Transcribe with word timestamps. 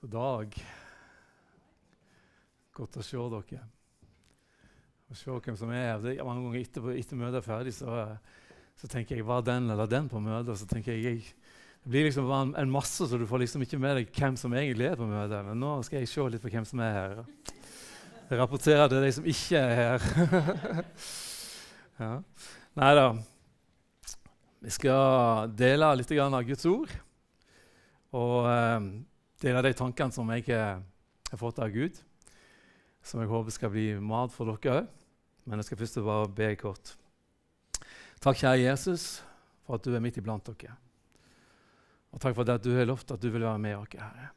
God 0.00 0.14
dag. 0.14 0.54
Godt 2.72 2.94
å 2.96 3.02
se 3.04 3.18
dere. 3.34 3.64
Å 5.12 5.16
se 5.18 5.34
hvem 5.34 5.58
som 5.60 5.72
er 5.76 5.82
her. 5.90 6.06
Er 6.14 6.24
mange 6.24 6.46
ganger 6.46 6.62
etter, 6.62 6.86
etter 6.94 7.18
møtet 7.20 7.42
er 7.42 7.44
ferdig, 7.44 7.74
så, 7.76 8.06
så, 8.80 8.88
tenker 8.88 9.18
jeg 9.18 9.26
var 9.28 9.44
den 9.44 9.68
eller 9.68 9.90
den 9.90 10.08
på 10.08 10.22
møtet. 10.24 10.56
Så 10.56 10.68
tenker 10.70 10.96
jeg, 10.96 11.04
jeg 11.04 11.82
Det 11.84 11.92
blir 11.92 12.08
liksom 12.08 12.32
en, 12.32 12.54
en, 12.62 12.72
masse, 12.72 13.10
så 13.10 13.20
du 13.20 13.26
får 13.28 13.42
liksom 13.44 13.66
ikke 13.66 13.82
med 13.82 14.00
deg 14.00 14.14
hvem 14.16 14.40
som 14.40 14.56
egentlig 14.56 14.88
er 14.88 14.96
på 14.96 15.10
møtet. 15.10 15.44
Men 15.50 15.60
nå 15.60 15.74
skal 15.84 16.00
jeg 16.00 16.12
se 16.14 16.26
litt 16.32 16.46
på 16.46 16.54
hvem 16.56 16.70
som 16.72 16.80
er 16.86 16.96
her. 16.96 17.22
Jeg 18.30 18.40
rapporterer 18.40 18.88
til 18.88 19.04
de 19.04 19.12
som 19.18 19.30
ikke 19.34 19.60
er 19.60 19.76
her. 19.82 20.88
ja. 22.06 22.10
Nei 22.80 22.90
da. 23.02 23.06
Vi 24.64 24.76
skal 24.80 25.52
dele 25.60 25.92
litt 26.00 26.16
av 26.16 26.40
Guds 26.48 26.68
ord. 26.72 26.98
Og 28.16 28.48
eh, 28.48 28.90
dele 29.40 29.62
de 29.64 29.74
tankene 29.76 30.14
som 30.14 30.30
jeg 30.34 30.46
har 30.50 31.38
fått 31.40 31.60
av 31.62 31.72
Gud, 31.72 31.96
som 33.02 33.22
jeg 33.22 33.30
håper 33.30 33.54
skal 33.54 33.72
bli 33.72 33.86
mat 34.04 34.32
for 34.34 34.50
dere 34.50 34.82
òg. 34.82 34.96
Men 35.48 35.60
jeg 35.60 35.70
skal 35.70 35.80
først 35.80 36.02
bare 36.04 36.28
be 36.36 36.50
kort. 36.60 36.92
Takk, 38.20 38.36
kjære 38.36 38.66
Jesus, 38.66 39.22
for 39.64 39.78
at 39.78 39.86
du 39.86 39.94
er 39.96 40.02
midt 40.04 40.20
iblant 40.20 40.44
dere. 40.46 40.76
Og 42.12 42.20
takk 42.20 42.36
for 42.36 42.52
at 42.52 42.62
du 42.62 42.74
har 42.74 42.88
lovt 42.88 43.14
at 43.14 43.22
du 43.22 43.30
vil 43.30 43.46
være 43.46 43.62
med 43.62 43.78
oss, 43.78 43.96
Herre. 43.96 44.28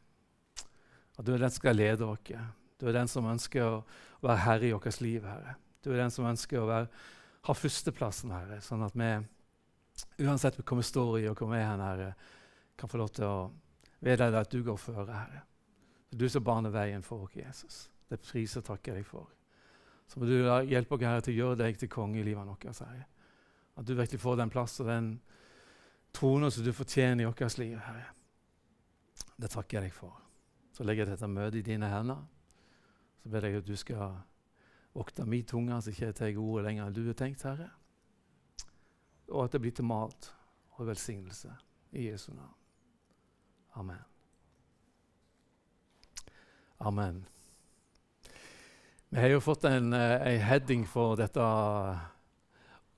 At 1.18 1.26
du 1.26 1.34
er 1.34 1.44
den 1.44 1.52
som 1.52 1.60
skal 1.60 1.77
lede 1.77 2.08
oss. 2.08 2.32
Du 2.80 2.88
er 2.88 2.96
den 2.96 3.12
som 3.12 3.27
ønsker 3.30 3.66
å 3.66 3.82
være 4.24 4.44
herre 4.46 4.70
i 4.70 4.72
vårt 4.74 5.02
liv, 5.04 5.26
Herre. 5.27 5.58
Du 5.84 5.91
er 5.91 5.99
den 5.99 6.13
som 6.13 6.26
ønsker 6.30 6.62
å 6.62 6.70
være, 6.70 6.88
ha 7.44 7.55
førsteplassen, 7.58 8.32
Herre, 8.32 8.62
sånn 8.63 8.85
at 8.85 8.96
vi, 8.96 9.10
uansett 10.24 10.62
hvor 10.63 10.80
vi 10.80 10.88
står 10.88 11.20
i 11.20 11.27
og 11.27 11.38
hvor 11.38 11.52
vi 11.52 11.60
er 11.60 11.68
hen, 11.68 11.84
Herre, 11.84 12.13
kan 12.80 12.90
få 12.90 13.02
lov 13.02 13.12
til 13.13 13.27
å 13.27 13.38
vite 14.03 14.30
at 14.38 14.52
du 14.52 14.63
går 14.63 14.77
føre, 14.77 15.07
Herre. 15.12 15.43
Er 16.12 16.17
du 16.20 16.27
som 16.30 16.43
baner 16.43 16.73
veien 16.73 17.03
for 17.03 17.25
oss, 17.25 17.35
Jesus. 17.35 17.77
Det 18.09 18.20
priser 18.21 18.62
og 18.62 18.67
takker 18.67 18.99
jeg 18.99 19.07
for. 19.07 19.29
Så 20.07 20.20
må 20.20 20.27
du 20.29 20.35
hjelpe 20.70 20.95
oss, 20.95 21.05
Herre, 21.05 21.23
til 21.26 21.34
å 21.34 21.37
gjøre 21.37 21.62
deg 21.63 21.79
til 21.79 21.90
konge 21.91 22.20
i 22.21 22.26
livet 22.26 22.48
vårt, 22.48 22.68
Herre. 22.84 23.07
At 23.76 23.87
du 23.87 23.95
virkelig 23.98 24.21
får 24.21 24.37
den 24.37 24.51
plass 24.54 24.79
og 24.84 24.91
den 24.91 25.07
tronen 26.13 26.51
som 26.54 26.65
du 26.65 26.73
fortjener 26.76 27.23
i 27.23 27.29
vårt 27.29 27.57
liv, 27.57 27.79
Herre. 27.82 28.12
Det 29.37 29.49
takker 29.49 29.79
jeg 29.79 29.90
deg 29.90 29.95
for. 29.95 30.20
Så 30.73 30.85
legger 30.85 31.07
jeg 31.07 31.15
dette 31.15 31.29
møtet 31.29 31.62
i 31.62 31.67
dine 31.73 31.90
hender. 31.90 32.21
Så 33.23 33.32
ber 33.34 33.48
jeg 33.48 33.62
at 33.62 33.67
du 33.67 33.76
skal 33.79 34.17
vokte 34.93 35.26
min 35.26 35.45
tunge, 35.45 35.82
så 35.82 35.90
ikke 35.90 36.10
jeg 36.12 36.17
tar 36.20 36.41
ordet 36.41 36.67
lenger 36.67 36.85
enn 36.85 36.98
du 36.98 37.05
har 37.07 37.17
tenkt, 37.17 37.45
Herre. 37.48 37.70
Og 39.32 39.45
at 39.45 39.55
det 39.55 39.62
blir 39.63 39.73
til 39.73 39.88
mat 39.90 40.29
og 40.77 40.90
velsignelse 40.90 41.54
i 41.98 42.10
Jesu 42.10 42.34
navn. 42.34 42.63
Amen. 43.76 44.04
Amen. 46.79 47.26
Vi 49.10 49.20
har 49.20 49.27
jo 49.27 49.40
fått 49.40 49.63
en, 49.63 49.93
eh, 49.93 50.27
en 50.27 50.40
heading 50.40 50.88
for 50.88 51.16
dette 51.16 51.40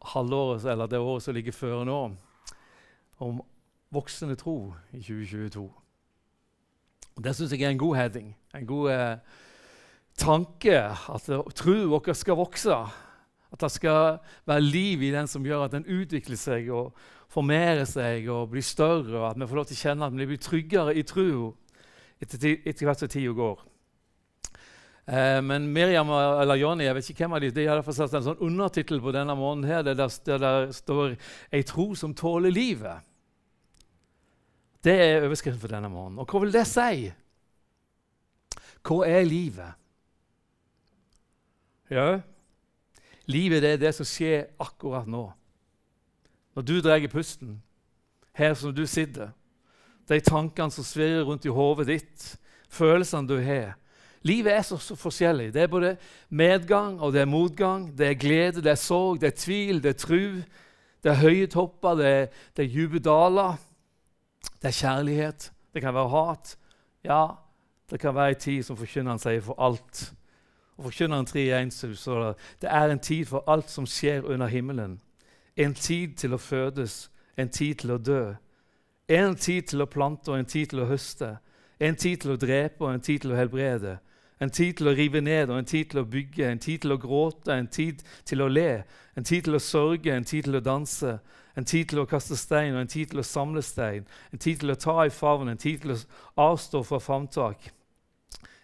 halvåret, 0.01 0.65
eller 0.65 0.87
det 0.87 0.99
året 0.99 1.23
som 1.23 1.33
ligger 1.33 1.51
før 1.51 1.83
nå, 1.83 2.15
om 3.19 3.41
voksende 3.91 4.35
tro 4.35 4.73
i 4.91 5.01
2022. 5.01 5.73
Og 7.15 7.23
Det 7.23 7.35
syns 7.35 7.51
jeg 7.51 7.61
er 7.61 7.69
en 7.69 7.77
god 7.77 7.95
heading. 7.95 8.35
En 8.55 8.67
god 8.67 8.91
eh, 8.91 9.17
tanke 10.17 10.79
at 11.09 11.29
troen 11.55 11.89
vår 11.89 12.13
skal 12.13 12.35
vokse. 12.35 12.75
At 13.51 13.61
det 13.61 13.71
skal 13.71 14.17
være 14.45 14.61
liv 14.61 15.01
i 15.01 15.11
den 15.11 15.27
som 15.27 15.45
gjør 15.45 15.65
at 15.65 15.71
den 15.71 15.85
utvikler 15.85 16.35
seg 16.35 16.69
og 16.69 16.95
formerer 17.35 17.85
seg 17.89 18.29
og 18.31 18.49
bli 18.53 18.63
større. 18.63 19.19
og 19.19 19.29
At 19.29 19.39
vi 19.39 19.47
får 19.49 19.59
lov 19.59 19.69
til 19.69 19.77
å 19.77 19.83
kjenne 19.83 20.09
at 20.09 20.17
vi 20.17 20.27
blir 20.31 20.41
tryggere 20.41 20.95
i 20.95 21.03
troa 21.07 21.53
etter, 22.21 22.59
etter 22.63 22.87
hvert 22.87 23.01
som 23.03 23.11
tida 23.11 23.33
går. 23.35 23.63
Eh, 25.05 25.41
men 25.45 25.67
Miriam 25.73 26.09
eller 26.09 26.57
Jonny, 26.57 26.87
jeg 26.87 26.97
vet 26.97 27.09
ikke 27.11 27.25
hvem 27.25 27.35
av 27.37 27.43
de, 27.43 27.51
de 27.53 27.65
har 27.69 27.83
satt 27.93 28.15
en 28.17 28.25
sånn 28.25 28.45
undertittel 28.47 29.01
på 29.03 29.13
denne 29.13 29.35
måneden 29.37 29.67
her, 29.69 29.83
der, 29.85 29.99
der, 29.99 30.39
der 30.41 30.71
står 30.73 31.17
'Ei 31.51 31.61
tro 31.63 31.93
som 31.95 32.15
tåler 32.15 32.49
livet'. 32.49 33.03
Det 34.85 34.93
er 35.01 35.25
overskriften 35.25 35.61
for 35.61 35.73
denne 35.73 35.89
måneden. 35.89 36.19
Og 36.19 36.29
hva 36.29 36.41
vil 36.41 36.53
det 36.53 36.65
si? 36.69 37.11
Hva 38.85 38.97
er 39.09 39.25
livet? 39.25 39.81
Ja, 41.89 42.21
livet 43.25 43.63
er 43.63 43.77
det 43.77 43.93
som 43.97 44.05
skjer 44.05 44.47
akkurat 44.61 45.07
nå. 45.09 45.27
Når 46.55 46.61
du 46.61 46.79
drar 46.81 47.07
pusten, 47.11 47.61
her 48.33 48.53
som 48.53 48.73
du 48.75 48.85
sitter, 48.85 49.29
de 50.09 50.19
tankene 50.19 50.71
som 50.71 50.83
svirrer 50.83 51.23
rundt 51.23 51.45
i 51.45 51.51
hodet 51.51 51.87
ditt, 51.87 52.37
følelsene 52.69 53.27
du 53.27 53.39
har 53.41 53.75
Livet 54.25 54.53
er 54.53 54.61
så, 54.65 54.77
så, 54.81 54.95
forskjellig. 54.97 55.51
Det 55.53 55.61
er 55.61 55.67
både 55.69 55.97
medgang 56.29 56.95
og 57.01 57.13
det 57.13 57.21
er 57.21 57.29
motgang. 57.29 57.97
Det 57.97 58.07
er 58.07 58.13
glede, 58.17 58.63
det 58.63 58.71
er 58.71 58.79
sorg, 58.81 59.19
det 59.21 59.27
er 59.27 59.37
tvil, 59.37 59.83
det 59.83 59.91
er 59.91 59.99
tru. 60.01 60.41
Det 61.03 61.11
er 61.11 61.19
høye 61.21 61.47
topper, 61.47 61.93
det 61.99 62.07
er, 62.07 62.25
det 62.57 62.65
er 62.65 62.71
dype 62.73 62.99
daler. 63.05 63.59
Det 64.57 64.71
er 64.71 64.77
kjærlighet. 64.79 65.51
Det 65.73 65.81
kan 65.81 65.93
være 65.93 66.09
hat. 66.09 66.55
Ja, 67.05 67.27
det 67.91 67.99
kan 67.99 68.15
være 68.15 68.33
en 68.33 68.41
tid 68.41 68.63
som 68.63 68.77
forkynneren 68.77 69.21
sier 69.21 69.45
for 69.45 69.61
alt. 69.61 70.07
Og 70.77 70.89
Forkynneren 70.89 71.29
3.1 71.29 71.93
står 71.95 72.23
det 72.23 72.33
det 72.65 72.71
er 72.73 72.89
en 72.89 72.99
tid 72.99 73.25
for 73.29 73.43
alt 73.47 73.69
som 73.69 73.85
skjer 73.85 74.25
under 74.25 74.47
himmelen. 74.47 74.97
En 75.55 75.73
tid 75.73 76.17
til 76.19 76.35
å 76.35 76.39
fødes, 76.41 77.09
en 77.37 77.49
tid 77.49 77.79
til 77.83 77.95
å 77.95 77.97
dø. 77.97 78.23
En 79.07 79.35
tid 79.35 79.69
til 79.69 79.83
å 79.83 79.87
plante 79.87 80.31
og 80.31 80.39
en 80.39 80.49
tid 80.49 80.73
til 80.73 80.81
å 80.83 80.89
høste. 80.89 81.37
En 81.79 81.95
tid 81.95 82.23
til 82.23 82.33
å 82.33 82.39
drepe 82.39 82.83
og 82.83 82.93
en 82.93 83.03
tid 83.03 83.23
til 83.23 83.31
å 83.31 83.39
helbrede. 83.39 83.99
En 84.43 84.51
tid 84.51 84.75
til 84.75 84.89
å 84.91 84.95
rive 84.95 85.21
ned 85.23 85.49
og 85.49 85.61
en 85.61 85.69
tid 85.69 85.91
til 85.91 86.01
å 86.01 86.07
bygge. 86.11 86.49
En 86.49 86.59
tid 86.59 86.81
til 86.83 86.95
å 86.95 86.99
gråte, 86.99 87.53
en 87.55 87.67
tid 87.71 88.03
til 88.27 88.43
å 88.43 88.49
le. 88.51 88.83
En 89.15 89.23
tid 89.23 89.47
til 89.47 89.55
å 89.55 89.63
sørge, 89.63 90.11
en 90.11 90.27
tid 90.27 90.49
til 90.49 90.59
å 90.59 90.63
danse. 90.63 91.19
En 91.55 91.65
tid 91.65 91.87
til 91.89 92.01
å 92.01 92.07
kaste 92.09 92.35
stein 92.35 92.75
og 92.75 92.81
en 92.83 92.91
tid 92.91 93.13
til 93.13 93.23
å 93.23 93.27
samle 93.27 93.63
stein. 93.63 94.03
En 94.33 94.41
tid 94.41 94.59
til 94.59 94.75
å 94.75 94.79
ta 94.79 94.97
i 95.05 95.13
favn, 95.13 95.49
en 95.49 95.61
tid 95.61 95.85
til 95.85 95.95
å 95.95 96.01
avstå 96.49 96.83
fra 96.83 96.99
famtak. 96.99 97.71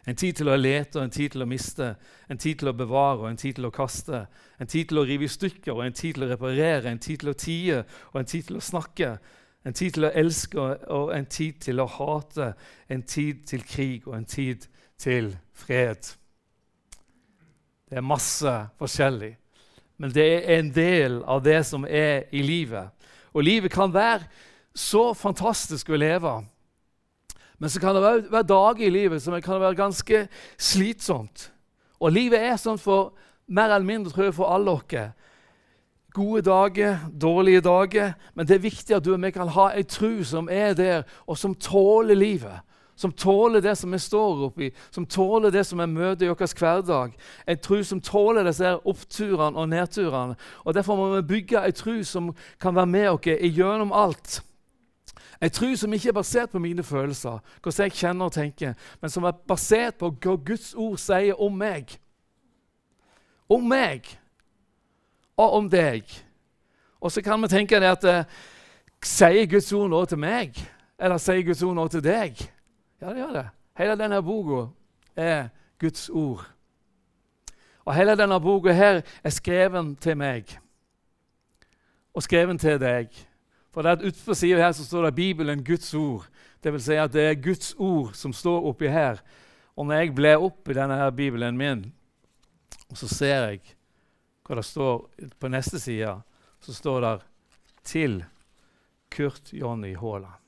En 0.07 0.15
tid 0.17 0.33
til 0.39 0.49
å 0.49 0.57
lete 0.57 0.97
og 0.97 1.05
en 1.05 1.13
tid 1.13 1.35
til 1.35 1.43
å 1.43 1.49
miste, 1.49 1.91
en 2.29 2.39
tid 2.41 2.57
til 2.59 2.71
å 2.71 2.73
bevare 2.73 3.19
og 3.21 3.27
en 3.29 3.37
tid 3.37 3.59
til 3.59 3.67
å 3.67 3.73
kaste. 3.73 4.23
En 4.57 4.69
tid 4.69 4.89
til 4.89 4.97
å 4.97 5.05
rive 5.05 5.27
i 5.27 5.29
stykker 5.29 5.75
og 5.75 5.83
en 5.85 5.93
tid 5.93 6.17
til 6.17 6.25
å 6.25 6.31
reparere, 6.31 6.89
en 6.89 7.01
tid 7.01 7.21
til 7.21 7.29
å 7.29 7.37
tie 7.37 7.83
og 7.83 8.17
en 8.21 8.31
tid 8.31 8.47
til 8.49 8.57
å 8.57 8.63
snakke. 8.65 9.11
En 9.65 9.77
tid 9.77 9.93
til 9.93 10.07
å 10.07 10.13
elske 10.17 10.57
og 10.89 11.11
en 11.13 11.27
tid 11.29 11.59
til 11.61 11.83
å 11.83 11.85
hate. 11.85 12.53
En 12.89 13.03
tid 13.05 13.45
til 13.45 13.61
krig 13.61 14.07
og 14.07 14.17
en 14.17 14.25
tid 14.25 14.65
til 15.01 15.35
fred. 15.53 16.15
Det 17.91 17.99
er 17.99 18.07
masse 18.07 18.51
forskjellig, 18.79 19.33
men 19.99 20.13
det 20.15 20.23
er 20.31 20.59
en 20.61 20.69
del 20.73 21.17
av 21.27 21.41
det 21.43 21.59
som 21.67 21.83
er 21.83 22.29
i 22.31 22.41
livet. 22.41 22.87
Og 23.35 23.43
livet 23.43 23.71
kan 23.71 23.91
være 23.93 24.23
så 24.73 25.11
fantastisk 25.13 25.91
å 25.91 25.99
leve 25.99 26.31
men 27.61 27.69
så 27.69 27.79
kan 27.79 27.93
det 27.95 28.01
være, 28.01 28.23
være 28.31 28.49
dager 28.49 28.87
i 28.87 28.89
livet 28.89 29.21
som 29.21 29.35
kan 29.41 29.61
være 29.61 29.77
ganske 29.77 30.27
slitsomt. 30.57 31.51
Og 32.01 32.09
livet 32.09 32.41
er 32.41 32.57
sånn 32.57 32.81
for 32.81 33.13
mer 33.45 33.69
eller 33.69 33.85
mindre 33.85 34.13
tror 34.13 34.25
jeg, 34.25 34.33
for 34.33 34.49
alle 34.49 34.73
dere. 34.89 35.11
Gode 36.11 36.41
dager, 36.41 36.97
dårlige 37.13 37.61
dager. 37.61 38.15
Men 38.33 38.49
det 38.49 38.57
er 38.57 38.65
viktig 38.65 38.97
at 38.97 39.05
du 39.05 39.13
og 39.13 39.21
vi 39.21 39.31
kan 39.31 39.53
ha 39.53 39.69
ei 39.77 39.85
tru 39.85 40.23
som 40.25 40.49
er 40.49 40.73
der, 40.73 41.05
og 41.29 41.37
som 41.37 41.53
tåler 41.53 42.17
livet. 42.17 42.65
Som 42.97 43.13
tåler 43.13 43.61
det 43.61 43.77
som 43.77 43.93
vi 43.93 43.97
står 44.01 44.41
oppi, 44.49 44.73
som 44.91 45.05
tåler 45.05 45.53
det 45.53 45.63
som 45.65 45.79
vi 45.79 45.85
møter 45.89 46.25
i 46.25 46.33
vår 46.33 46.57
hverdag. 46.57 47.13
En 47.47 47.61
tru 47.61 47.83
som 47.85 48.01
tåler 48.01 48.49
disse 48.49 48.73
oppturene 48.85 49.57
og 49.57 49.69
nedturene. 49.69 50.35
Og 50.65 50.73
Derfor 50.73 50.97
må 50.97 51.11
vi 51.15 51.27
bygge 51.35 51.61
ei 51.61 51.71
tru 51.71 52.01
som 52.03 52.33
kan 52.59 52.75
være 52.75 52.89
med 52.89 53.09
oss 53.09 53.29
gjennom 53.29 53.93
alt. 53.93 54.41
En 55.41 55.49
tro 55.49 55.75
som 55.75 55.93
ikke 55.93 56.09
er 56.09 56.13
basert 56.13 56.49
på 56.53 56.59
mine 56.59 56.83
følelser, 56.83 57.39
hvordan 57.61 57.83
jeg 57.83 57.97
kjenner 57.97 58.25
og 58.25 58.31
tenker, 58.35 58.73
men 59.01 59.09
som 59.09 59.23
er 59.23 59.37
basert 59.47 59.97
på 59.97 60.11
hva 60.11 60.35
Guds 60.45 60.73
ord 60.77 60.99
sier 61.01 61.39
om 61.41 61.55
meg. 61.57 61.95
Om 63.49 63.65
meg 63.67 64.05
og 65.37 65.53
om 65.57 65.69
deg. 65.69 66.05
Og 67.01 67.11
så 67.11 67.23
kan 67.25 67.41
vi 67.41 67.49
tenke 67.49 67.79
det 67.81 67.89
at 67.89 68.03
eh, 68.03 68.41
Sier 69.01 69.47
Guds 69.49 69.71
ord 69.73 69.89
noe 69.89 70.05
til 70.05 70.19
meg, 70.21 70.57
eller 71.01 71.17
sier 71.17 71.41
Guds 71.41 71.63
ord 71.65 71.73
noe 71.73 71.89
til 71.89 72.03
deg? 72.05 72.37
Ja, 73.01 73.09
det 73.09 73.17
gjør 73.17 73.31
det. 73.33 73.47
Hele 73.81 73.95
denne 73.97 74.19
boka 74.21 74.67
er 75.17 75.47
Guds 75.81 76.09
ord. 76.09 76.43
Og 77.81 77.95
hele 77.97 78.13
denne 78.13 78.37
boka 78.37 78.75
her 78.77 79.01
er 79.01 79.33
skreven 79.33 79.95
til 79.95 80.19
meg 80.21 80.53
og 82.13 82.23
skreven 82.23 82.59
til 82.61 82.77
deg. 82.77 83.09
For 83.71 83.81
det 83.81 83.97
at 83.97 84.03
Utenfor 84.03 84.35
sida 84.35 84.59
her 84.59 84.71
så 84.75 84.85
står 84.85 85.07
det 85.07 85.15
Bibelen, 85.15 85.63
Guds 85.63 85.93
ord. 85.93 86.27
Det 86.63 86.73
vil 86.73 86.83
si 86.83 86.97
at 86.99 87.13
det 87.13 87.23
er 87.29 87.39
Guds 87.39 87.73
ord 87.79 88.11
som 88.13 88.33
står 88.33 88.67
oppi 88.69 88.91
her. 88.91 89.21
Og 89.75 89.87
når 89.87 90.01
jeg 90.01 90.15
blar 90.15 90.43
opp 90.43 90.69
i 90.69 90.75
denne 90.75 90.97
her 90.99 91.13
Bibelen 91.15 91.57
min, 91.57 91.85
og 92.91 92.99
så 92.99 93.07
ser 93.07 93.47
jeg 93.47 93.61
hva 94.43 94.57
det 94.59 94.65
står 94.67 95.07
på 95.39 95.51
neste 95.51 95.79
side, 95.79 96.11
så 96.61 96.73
står 96.73 97.01
det 97.01 97.19
'Til 97.83 98.25
Kurt 99.09 99.53
Jonny 99.53 99.95
Haaland'. 99.95 100.41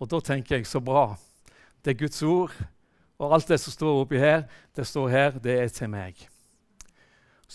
Og 0.00 0.10
da 0.10 0.20
tenker 0.20 0.56
jeg 0.56 0.66
så 0.66 0.80
bra. 0.80 1.16
Det 1.84 1.90
er 1.90 1.98
Guds 1.98 2.22
ord. 2.22 2.52
Og 3.18 3.34
alt 3.34 3.48
det 3.48 3.60
som 3.60 3.72
står 3.72 4.00
oppi 4.00 4.18
her, 4.18 4.42
det 4.76 4.86
står 4.86 5.08
her, 5.08 5.30
det 5.30 5.60
er 5.60 5.68
til 5.68 5.90
meg. 5.90 6.28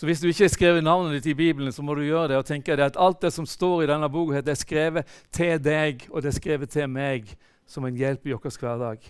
Så 0.00 0.06
hvis 0.06 0.20
du 0.20 0.30
ikke 0.30 0.44
har 0.44 0.48
skrevet 0.48 0.84
navnet 0.84 1.12
ditt 1.18 1.26
i 1.26 1.34
Bibelen, 1.34 1.72
så 1.72 1.82
må 1.84 1.92
du 1.94 2.00
gjøre 2.00 2.30
det 2.30 2.36
og 2.40 2.46
tenke 2.48 2.72
deg 2.72 2.86
at 2.86 2.96
alt 2.96 3.18
det 3.20 3.34
som 3.34 3.44
står 3.44 3.82
i 3.82 3.88
denne 3.90 4.08
boka, 4.08 4.40
det 4.40 4.54
er 4.54 4.56
skrevet 4.56 5.10
til 5.28 5.58
deg, 5.60 6.06
og 6.08 6.22
det 6.22 6.30
er 6.30 6.36
skrevet 6.38 6.72
til 6.72 6.88
meg 6.88 7.28
som 7.68 7.84
en 7.84 7.98
hjelp 8.00 8.24
i 8.24 8.32
vår 8.32 8.56
hverdag. 8.62 9.04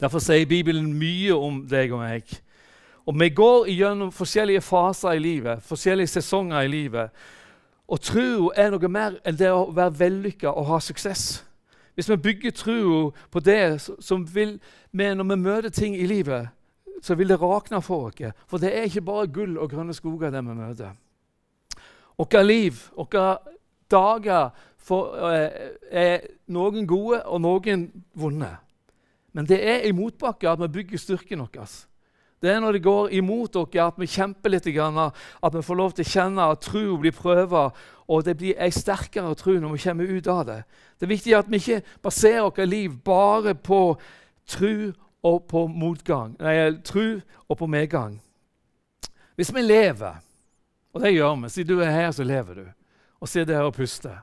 Derfor 0.00 0.24
sier 0.24 0.48
Bibelen 0.48 0.88
mye 0.96 1.36
om 1.36 1.60
deg 1.68 1.92
og 1.92 2.00
meg. 2.06 2.24
Og 3.04 3.20
Vi 3.20 3.28
går 3.28 3.68
gjennom 3.68 4.16
forskjellige 4.16 4.64
faser 4.64 5.12
i 5.12 5.20
livet, 5.20 5.62
forskjellige 5.62 6.14
sesonger 6.14 6.64
i 6.64 6.72
livet. 6.72 7.10
Og 7.86 8.00
troa 8.00 8.56
er 8.56 8.72
noe 8.72 8.88
mer 8.88 9.20
enn 9.28 9.36
det 9.36 9.52
å 9.52 9.68
være 9.76 9.98
vellykka 9.98 10.56
og 10.56 10.70
ha 10.72 10.80
suksess. 10.80 11.44
Hvis 11.94 12.08
vi 12.08 12.16
bygger 12.16 12.56
troa 12.64 13.10
på 13.30 13.44
det 13.44 13.80
som 14.00 14.24
vil 14.24 14.56
vi, 14.90 15.14
når 15.14 15.34
vi 15.34 15.36
møter 15.36 15.68
ting 15.68 16.00
i 16.00 16.08
livet, 16.08 16.48
så 17.02 17.14
vil 17.14 17.28
det 17.28 17.40
rakne 17.40 17.82
for 17.82 18.08
oss. 18.08 18.22
For 18.48 18.62
det 18.62 18.72
er 18.72 18.88
ikke 18.88 19.04
bare 19.06 19.26
gull 19.32 19.58
og 19.58 19.70
grønne 19.70 19.94
skoger, 19.94 20.30
det 20.30 20.44
vi 20.44 20.54
møter. 20.56 20.94
Vårt 22.16 22.38
liv, 22.46 22.78
våre 22.96 23.26
dager 23.90 24.50
for, 24.76 25.12
uh, 25.18 25.74
er 25.90 26.24
noen 26.48 26.86
gode 26.86 27.20
og 27.26 27.42
noen 27.42 27.90
vonde. 28.14 28.54
Men 29.36 29.48
det 29.48 29.60
er 29.60 29.84
i 29.84 29.92
motbakke 29.92 30.48
at 30.48 30.62
vi 30.62 30.72
bygger 30.78 31.02
styrken 31.02 31.44
vår. 31.44 31.74
Det 32.42 32.50
er 32.52 32.60
når 32.60 32.76
det 32.76 32.82
går 32.84 33.12
imot 33.16 33.56
oss, 33.56 33.76
at 33.80 33.96
vi 33.98 34.06
kjemper 34.06 34.52
litt, 34.52 34.66
at 34.66 35.54
vi 35.54 35.62
får 35.62 35.76
lov 35.76 35.92
til 35.92 36.04
å 36.04 36.10
kjenne 36.10 36.48
at 36.52 36.60
tro 36.64 36.96
blir 37.00 37.12
prøva, 37.12 37.70
og 38.08 38.24
det 38.24 38.36
blir 38.36 38.58
ei 38.60 38.70
sterkere 38.70 39.34
tro 39.34 39.56
når 39.58 39.72
vi 39.72 39.82
kommer 39.82 40.12
ut 40.16 40.28
av 40.28 40.44
det. 40.46 40.60
Det 40.96 41.06
er 41.06 41.14
viktig 41.14 41.34
at 41.36 41.48
vi 41.50 41.60
ikke 41.60 41.82
baserer 42.02 42.44
vårt 42.44 42.68
liv 42.68 42.92
bare 43.04 43.54
på 43.54 43.80
tro 44.46 44.92
og 45.26 45.42
på 45.50 45.66
motgang, 45.66 46.36
nei, 46.38 46.54
tro 46.86 47.06
og 47.48 47.58
på 47.58 47.68
medgang. 47.70 48.18
Hvis 49.36 49.52
vi 49.54 49.64
lever, 49.64 50.20
og 50.94 51.02
det 51.02 51.12
gjør 51.12 51.34
vi 51.42 51.50
Siden 51.52 51.76
du 51.76 51.82
er 51.84 51.92
her, 51.92 52.10
så 52.10 52.24
lever 52.24 52.54
du. 52.54 52.66
Og 53.20 53.28
sitter 53.28 53.58
her 53.58 53.68
og 53.68 53.74
puster. 53.74 54.22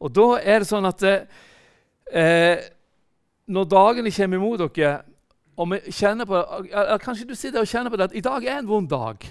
Og 0.00 0.12
da 0.14 0.28
er 0.40 0.62
det 0.62 0.68
sånn 0.68 0.86
at 0.88 1.02
eh, 1.04 2.62
når 3.46 3.68
dagene 3.68 4.12
kommer 4.14 4.40
imot 4.40 4.62
dere 4.62 5.02
og 5.60 5.68
vi 5.68 5.92
kjenner 5.92 6.26
på, 6.26 6.38
eller 6.72 7.00
Kanskje 7.02 7.28
du 7.28 7.34
sitter 7.36 7.60
og 7.60 7.68
kjenner 7.68 7.92
på 7.92 7.98
det 8.00 8.08
at 8.08 8.16
i 8.16 8.24
dag 8.24 8.44
er 8.46 8.62
en 8.62 8.68
vond 8.68 8.88
dag. 8.88 9.26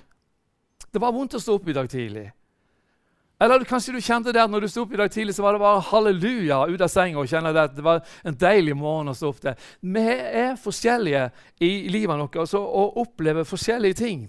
Det 0.92 1.02
var 1.02 1.14
vondt 1.16 1.34
å 1.38 1.42
stå 1.42 1.56
opp 1.58 1.70
i 1.72 1.76
dag 1.76 1.90
tidlig. 1.90 2.28
Eller 3.42 3.64
kanskje 3.66 3.96
du 3.96 4.04
kjente 4.06 4.30
det 4.36 4.42
at 4.44 4.52
når 4.54 4.62
du 4.62 4.70
sto 4.70 4.84
opp 4.86 4.92
i 4.94 5.00
dag 5.00 5.10
tidlig, 5.10 5.34
så 5.34 5.42
var 5.42 5.56
det 5.56 5.64
bare 5.64 5.82
halleluja 5.88 6.60
ut 6.70 6.82
av 6.86 6.92
senga 6.94 7.18
og 7.18 7.30
kjenne 7.30 7.54
at 7.58 7.74
det 7.74 7.86
var 7.86 8.04
en 8.28 8.38
deilig 8.38 8.76
morgen 8.78 9.10
å 9.10 9.16
stå 9.18 9.32
opp 9.32 9.40
til. 9.42 9.56
Vi 9.82 10.04
er 10.44 10.60
forskjellige 10.62 11.24
i 11.66 11.72
livet 11.90 12.22
vårt 12.22 12.54
og 12.60 13.00
opplever 13.02 13.48
forskjellige 13.50 13.98
ting. 13.98 14.28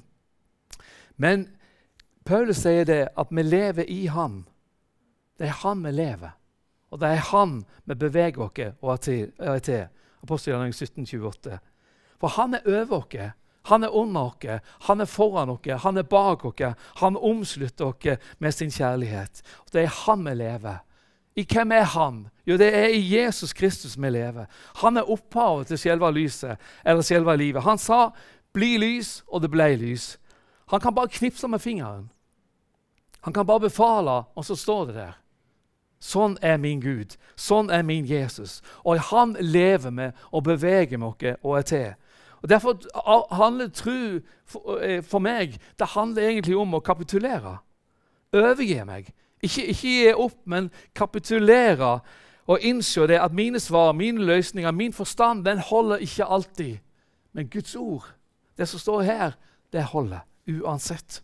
Men 1.21 1.45
Paulus 2.25 2.63
sier 2.63 2.89
det 2.89 3.03
at 3.19 3.29
vi 3.35 3.45
lever 3.45 3.91
i 3.91 4.07
ham. 4.15 4.47
Det 5.37 5.51
er 5.51 5.61
han 5.61 5.85
vi 5.85 5.93
lever. 5.93 6.33
Og 6.93 7.01
det 7.01 7.13
er 7.13 7.29
han 7.33 7.59
vi 7.85 7.99
beveger 7.99 8.41
oss 8.47 8.65
og 8.81 8.95
er 8.97 9.61
til. 9.61 9.87
Apostelgjerningen 10.23 10.73
1728. 10.73 11.61
For 12.17 12.33
han 12.39 12.55
er 12.55 12.69
over 12.81 13.03
oss. 13.03 13.33
Han 13.65 13.85
er 13.85 13.95
under 13.95 14.21
oss, 14.21 14.61
han 14.87 15.01
er 15.01 15.05
foran 15.05 15.51
oss, 15.51 15.83
han 15.83 15.97
er 15.97 16.03
bak 16.03 16.45
oss. 16.45 16.75
Han 16.97 17.17
omslutter 17.17 17.85
oss 17.85 18.19
med 18.39 18.53
sin 18.53 18.71
kjærlighet. 18.71 19.43
Det 19.73 19.83
er 19.83 19.95
han 20.07 20.25
vi 20.25 20.35
lever. 20.35 20.83
I 21.37 21.47
hvem 21.49 21.73
er 21.73 21.83
han? 21.83 22.29
Jo, 22.47 22.57
det 22.57 22.75
er 22.77 22.93
i 22.93 23.01
Jesus 23.15 23.53
Kristus 23.53 23.97
vi 23.97 24.11
lever. 24.11 24.47
Han 24.83 24.97
er 24.97 25.11
opphavet 25.11 25.67
til 25.67 25.79
selve 25.79 26.13
lyset, 26.13 26.59
eller 26.85 27.03
selve 27.03 27.37
livet. 27.37 27.63
Han 27.63 27.79
sa 27.79 28.11
'bli 28.53 28.77
lys', 28.77 29.23
og 29.29 29.43
det 29.43 29.51
ble 29.51 29.77
lys. 29.77 30.19
Han 30.69 30.81
kan 30.81 30.95
bare 30.95 31.09
knipse 31.09 31.49
med 31.49 31.59
fingeren. 31.59 32.11
Han 33.23 33.33
kan 33.33 33.47
bare 33.47 33.61
befale, 33.61 34.25
og 34.35 34.45
så 34.45 34.57
står 34.57 34.85
det 34.87 34.95
der. 34.95 35.13
Sånn 36.01 36.37
er 36.43 36.57
min 36.57 36.81
Gud. 36.81 37.17
Sånn 37.37 37.71
er 37.71 37.83
min 37.83 38.07
Jesus. 38.07 38.61
Og 38.85 38.99
han 38.99 39.37
lever 39.41 39.91
med 39.91 40.13
og 40.33 40.43
beveger 40.45 40.99
med 40.99 41.09
oss 41.09 41.39
og 41.43 41.59
er 41.59 41.63
til. 41.63 41.95
Og 42.43 42.49
Derfor 42.49 42.79
handler 43.35 43.69
tro 43.69 44.19
eh, 44.81 45.03
for, 45.03 45.19
meg 45.19 45.59
det 45.79 45.87
handler 45.95 46.29
egentlig 46.29 46.57
om 46.57 46.75
å 46.75 46.83
kapitulere. 46.83 47.59
Overgi 48.33 48.81
meg. 48.85 49.13
Ikke, 49.43 49.67
ikke 49.71 49.89
gi 49.89 50.13
opp, 50.15 50.39
men 50.45 50.71
kapitulere 50.95 52.01
og 52.51 52.65
innse 52.67 53.07
det 53.07 53.21
at 53.23 53.35
mine 53.35 53.61
svar, 53.61 53.93
mine 53.93 54.25
løsninger, 54.27 54.71
min 54.71 54.93
forstand 54.93 55.45
den 55.45 55.59
holder 55.59 56.03
ikke 56.03 56.25
alltid. 56.25 56.79
Men 57.33 57.49
Guds 57.49 57.77
ord, 57.77 58.07
det 58.59 58.69
som 58.69 58.79
står 58.79 59.03
her, 59.03 59.37
det 59.73 59.85
holder 59.85 60.27
uansett. 60.49 61.23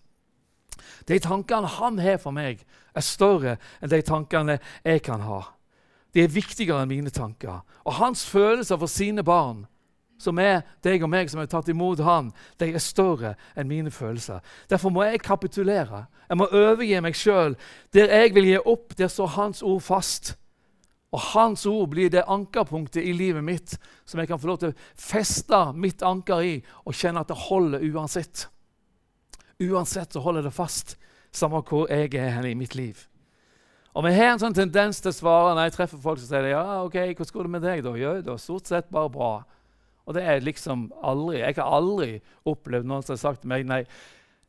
De 1.08 1.18
tankene 1.18 1.66
han 1.66 1.98
har 1.98 2.18
for 2.22 2.30
meg, 2.30 2.62
er 2.94 3.04
større 3.04 3.56
enn 3.82 3.90
de 3.90 4.02
tankene 4.02 4.58
jeg 4.84 5.02
kan 5.02 5.20
ha. 5.26 5.42
De 6.14 6.22
er 6.22 6.32
viktigere 6.32 6.82
enn 6.82 6.92
mine 6.92 7.10
tanker. 7.10 7.60
Og 7.84 7.98
hans 7.98 8.24
følelser 8.26 8.78
for 8.78 8.86
sine 8.86 9.24
barn 9.24 9.66
som 10.18 10.38
er 10.42 10.64
deg 10.84 11.02
og 11.06 11.10
meg 11.12 11.30
som 11.30 11.40
har 11.40 11.48
tatt 11.50 11.70
imot 11.70 12.02
han, 12.04 12.32
de 12.58 12.72
er 12.72 12.82
større 12.82 13.34
enn 13.54 13.70
mine 13.70 13.92
følelser. 13.94 14.42
Derfor 14.70 14.92
må 14.94 15.06
jeg 15.06 15.22
kapitulere. 15.22 16.06
Jeg 16.28 16.40
må 16.40 16.48
overgi 16.50 17.00
meg 17.04 17.16
sjøl. 17.16 17.56
Der 17.94 18.12
jeg 18.12 18.34
vil 18.34 18.50
gi 18.50 18.58
opp, 18.58 18.96
der 18.98 19.10
står 19.12 19.34
Hans 19.38 19.62
ord 19.62 19.82
fast. 19.86 20.34
Og 21.14 21.22
Hans 21.32 21.64
ord 21.66 21.88
blir 21.94 22.10
det 22.12 22.26
ankerpunktet 22.28 23.06
i 23.06 23.14
livet 23.16 23.44
mitt 23.44 23.78
som 24.04 24.20
jeg 24.20 24.28
kan 24.28 24.40
få 24.40 24.50
lov 24.50 24.58
til 24.60 24.74
å 24.74 24.78
feste 25.00 25.62
mitt 25.72 26.04
anker 26.04 26.44
i 26.44 26.54
og 26.84 26.96
kjenne 26.96 27.22
at 27.22 27.30
det 27.30 27.38
holder 27.48 27.86
uansett. 27.94 28.48
Uansett 29.58 30.12
så 30.12 30.20
holder 30.22 30.44
det 30.46 30.54
fast, 30.54 30.98
samme 31.32 31.62
hvor 31.66 31.88
jeg 31.90 32.12
er 32.14 32.34
hen 32.36 32.50
i 32.50 32.58
mitt 32.58 32.76
liv. 32.76 33.06
Og 33.96 34.04
Vi 34.04 34.12
har 34.14 34.34
en 34.34 34.38
sånn 34.42 34.54
tendens 34.54 35.00
til 35.02 35.10
å 35.10 35.16
svare 35.16 35.54
når 35.56 35.66
jeg 35.66 35.74
treffer 35.74 36.02
folk 36.02 36.20
som 36.20 36.28
sier 36.28 36.52
ja, 36.52 36.82
ok, 36.84 36.98
hvordan 37.16 37.32
går 37.34 37.48
det 37.48 37.54
med 37.54 37.64
deg. 37.64 37.80
da? 37.82 37.94
Jo, 37.98 38.12
det 38.22 38.30
er 38.30 38.42
stort 38.42 38.70
sett 38.70 38.92
bare 38.94 39.10
bra. 39.10 39.30
Og 40.08 40.16
det 40.16 40.24
er 40.24 40.40
liksom 40.40 40.88
aldri, 41.04 41.42
Jeg 41.42 41.58
har 41.58 41.74
aldri 41.78 42.20
opplevd 42.48 42.88
noen 42.88 43.04
som 43.04 43.12
har 43.12 43.20
sagt 43.20 43.42
til 43.44 43.52
meg 43.52 43.66
nei, 43.68 43.82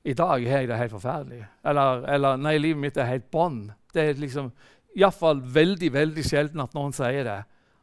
i 0.07 0.15
dag 0.15 0.45
har 0.47 0.61
jeg 0.63 0.69
det 0.69 0.77
helt 0.79 0.95
forferdelig. 0.95 1.41
Eller, 1.67 2.05
eller 2.07 2.37
nei, 2.39 2.55
livet 2.57 2.79
mitt 2.79 2.97
er 2.97 3.09
helt 3.09 3.27
bånn. 3.31 3.65
Det 3.91 4.05
er 4.05 4.21
liksom 4.21 4.53
iallfall 4.95 5.41
veldig 5.43 5.89
veldig 5.93 6.23
sjelden 6.25 6.63
at 6.63 6.77
noen 6.77 6.95
sier 6.95 7.27
det. 7.27 7.41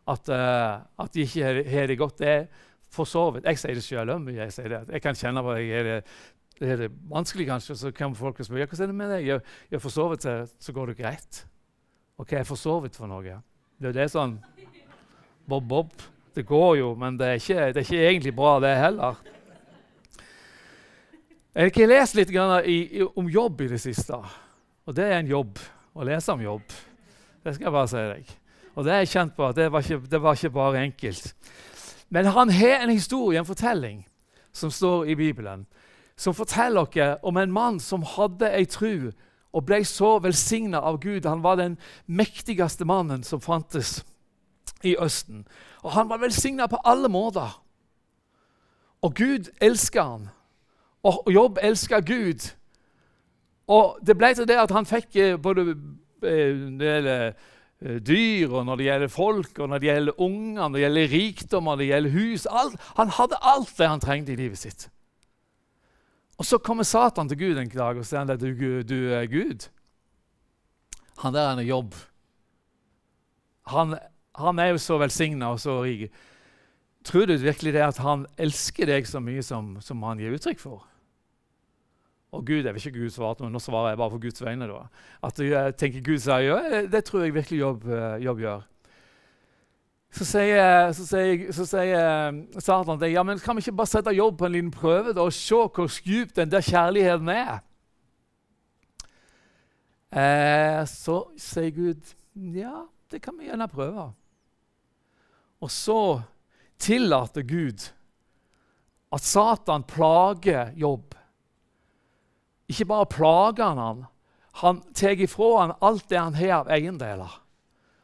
At, 0.08 0.30
uh, 0.30 0.86
at 1.02 1.12
de 1.12 1.26
ikke 1.26 1.66
har 1.68 1.90
det 1.90 1.98
godt. 2.00 2.22
Det 2.22 2.30
er 2.32 2.48
for 2.96 3.08
så 3.08 3.26
vidt. 3.34 3.44
Jeg 3.44 3.60
sier 3.60 3.76
det 3.76 3.84
sjøl 3.84 4.14
òg 4.14 4.24
mye. 4.24 4.46
Jeg, 4.46 4.72
det. 4.72 4.82
jeg 4.96 5.04
kan 5.04 5.18
kjenne 5.18 5.44
på 5.44 5.58
jeg 5.58 5.76
er 5.76 5.86
det, 5.90 6.00
det 6.56 6.72
er 6.72 6.82
det 6.86 6.90
vanskelig, 7.12 7.50
kanskje. 7.50 7.76
Så 7.76 7.92
kommer 7.92 8.16
folk 8.16 8.40
og 8.40 8.48
spør 8.48 8.64
ja, 8.64 8.70
hva 8.70 8.80
er 8.80 8.92
det 8.92 8.98
med 9.02 9.12
deg. 9.12 9.30
Jeg 9.74 9.84
for 9.84 9.92
så 9.92 10.08
vidt 10.14 10.24
så, 10.24 10.38
så 10.48 10.76
går 10.76 10.94
det 10.94 10.98
greit. 11.02 11.44
Og 12.16 12.24
hva 12.24 12.40
er 12.40 12.48
for 12.48 12.60
så 12.60 12.80
vidt 12.80 12.96
for 12.96 13.12
noe? 13.12 13.40
Det, 13.76 13.92
det 13.92 14.06
er 14.06 14.12
sånn 14.12 14.38
bob-bob. 15.46 15.92
Det 16.36 16.44
går 16.44 16.74
jo, 16.76 16.94
men 17.00 17.16
det 17.16 17.26
er 17.26 17.38
ikke, 17.40 17.54
det 17.72 17.80
er 17.80 17.84
ikke 17.86 18.08
egentlig 18.08 18.32
bra, 18.36 18.58
det 18.60 18.74
heller. 18.76 19.20
Jeg 21.56 21.72
har 21.72 21.86
lest 21.88 22.16
litt 22.18 22.32
om 23.16 23.28
jobb 23.32 23.60
i 23.64 23.68
det 23.70 23.78
siste. 23.80 24.18
Og 24.84 24.96
det 24.96 25.06
er 25.06 25.22
en 25.22 25.30
jobb 25.30 25.56
å 25.96 26.04
lese 26.04 26.34
om 26.34 26.42
jobb. 26.44 26.74
Det 27.40 27.54
skal 27.54 27.70
jeg 27.70 27.72
bare 27.72 27.88
si 27.88 28.02
deg. 28.10 28.34
Og 28.76 28.84
det 28.84 28.92
er 28.92 29.00
jeg 29.00 29.12
kjent 29.14 29.32
på 29.38 29.46
at 29.46 29.56
det 29.56 29.70
var 29.72 29.86
ikke, 29.86 30.10
det 30.12 30.20
var 30.20 30.36
ikke 30.36 30.50
bare 30.58 30.82
enkelt. 30.82 31.30
Men 32.12 32.28
han 32.36 32.52
har 32.52 32.84
en 32.84 32.92
historie, 32.92 33.40
en 33.40 33.48
fortelling, 33.48 34.02
som 34.52 34.70
står 34.70 35.08
i 35.08 35.16
Bibelen, 35.16 35.64
som 36.20 36.36
forteller 36.36 36.84
oss 36.84 37.22
om 37.24 37.40
en 37.40 37.52
mann 37.52 37.80
som 37.80 38.04
hadde 38.04 38.52
ei 38.52 38.68
tru 38.68 39.08
og 39.56 39.64
ble 39.64 39.80
så 39.88 40.18
velsigna 40.20 40.84
av 40.84 41.00
Gud. 41.00 41.24
Han 41.24 41.40
var 41.40 41.56
den 41.56 41.78
mektigste 42.04 42.84
mannen 42.84 43.24
som 43.24 43.40
fantes 43.40 44.02
i 44.84 44.96
Østen. 45.00 45.46
Og 45.82 45.92
han 45.92 46.08
var 46.08 46.18
velsigna 46.18 46.66
på 46.66 46.78
alle 46.84 47.08
måter. 47.08 47.62
Og 49.02 49.14
Gud 49.14 49.50
elska 49.60 50.02
han. 50.02 50.28
Og 51.02 51.32
Jobb 51.32 51.58
elska 51.62 52.00
Gud. 52.00 52.50
Og 53.66 53.98
det 54.06 54.16
ble 54.18 54.32
til 54.34 54.48
det 54.48 54.58
at 54.58 54.70
han 54.70 54.86
fikk 54.86 55.16
eh, 55.16 55.36
både 55.42 55.74
eh, 56.22 56.56
når 56.56 57.06
det 57.06 57.20
eh, 57.26 58.00
dyr, 58.00 58.50
og 58.50 58.66
når 58.66 58.76
det 58.76 58.86
gjelder 58.86 59.08
folk, 59.12 59.58
og 59.58 59.68
når 59.68 59.78
det 59.78 59.88
gjelder 59.88 60.20
unger, 60.20 60.60
når 60.62 60.72
det 60.72 60.82
gjelder 60.84 61.08
rikdom, 61.12 61.64
når 61.64 61.76
det 61.76 61.86
gjelder 61.86 62.10
hus 62.10 62.46
alt. 62.50 62.76
Han 62.96 63.08
hadde 63.08 63.42
alt 63.42 63.72
det 63.78 63.88
han 63.88 64.00
trengte 64.00 64.32
i 64.32 64.36
livet 64.36 64.58
sitt. 64.58 64.88
Og 66.38 66.44
Så 66.44 66.58
kommer 66.58 66.84
Satan 66.84 67.28
til 67.28 67.38
Gud 67.38 67.58
en 67.58 67.68
dag 67.68 67.96
og 67.96 68.06
sier 68.06 68.30
at 68.30 68.40
du, 68.40 68.82
du 68.82 68.98
er 69.12 69.26
Gud. 69.26 69.68
Han 71.18 71.34
der 71.34 71.40
er 71.40 71.52
en 71.56 71.66
jobb. 71.66 71.94
Han 73.66 73.96
han 74.36 74.58
er 74.62 74.72
jo 74.72 74.82
så 74.82 74.98
velsigna 75.00 75.52
og 75.54 75.60
så 75.62 75.80
rik. 75.84 76.10
Tror 77.06 77.28
du 77.28 77.36
virkelig 77.38 77.72
det 77.76 77.84
at 77.86 77.98
han 78.02 78.26
elsker 78.40 78.88
deg 78.90 79.06
så 79.08 79.22
mye 79.22 79.42
som, 79.46 79.76
som 79.84 80.02
han 80.06 80.20
gir 80.20 80.34
uttrykk 80.36 80.62
for? 80.62 80.84
Og 82.34 82.42
Gud, 82.44 82.64
jeg 82.64 82.74
vil 82.74 82.86
ikke 82.86 82.98
Gud 82.98 83.12
svarte, 83.14 83.44
men 83.44 83.54
nå 83.54 83.60
svarer 83.62 83.94
jeg 83.94 84.00
bare 84.00 84.12
for 84.12 84.22
Guds 84.22 84.42
vegne. 84.42 84.66
da. 84.68 84.80
At 85.24 85.38
jeg 85.40 85.76
tenker 85.78 86.02
Gud 86.04 86.18
sier 86.20 86.42
ja, 86.44 86.82
det 86.90 87.04
tror 87.06 87.22
jeg 87.22 87.36
virkelig 87.36 87.60
jobb, 87.60 87.86
eh, 87.86 88.24
jobb 88.24 88.42
gjør. 88.42 88.66
Så 90.16 90.24
sier, 90.24 90.92
så 90.96 91.04
sier, 91.06 91.46
så 91.52 91.66
sier 91.68 92.60
Satan 92.62 92.98
til 92.98 93.12
ja, 93.12 93.22
men 93.26 93.40
kan 93.42 93.56
vi 93.56 93.64
ikke 93.64 93.76
bare 93.76 93.90
sette 93.90 94.14
jobb 94.16 94.38
på 94.40 94.48
en 94.48 94.54
liten 94.54 94.70
prøve 94.72 95.12
da, 95.12 95.26
og 95.26 95.34
se 95.34 95.54
hvor 95.54 95.90
djup 96.04 96.34
den 96.36 96.50
der 96.50 96.64
kjærligheten 96.64 97.28
er? 97.32 97.58
Eh, 100.16 100.82
så 100.88 101.20
sier 101.36 101.74
Gud 101.76 102.14
ja, 102.56 102.86
det 103.12 103.22
kan 103.22 103.36
vi 103.38 103.50
gjerne 103.50 103.68
prøve. 103.68 104.10
Og 105.60 105.70
så 105.72 106.22
tillater 106.78 107.42
Gud 107.42 107.88
at 109.12 109.24
Satan 109.24 109.86
plager 109.88 110.72
Jobb. 110.76 111.14
Ikke 112.68 112.88
bare 112.90 113.06
plager 113.06 113.64
han 113.70 113.78
han, 113.78 114.04
han 114.56 114.80
tar 114.94 115.20
ifra 115.20 115.50
han 115.60 115.74
alt 115.80 116.08
det 116.08 116.18
han 116.18 116.34
har 116.34 116.62
av 116.62 116.70
eiendeler. 116.72 117.32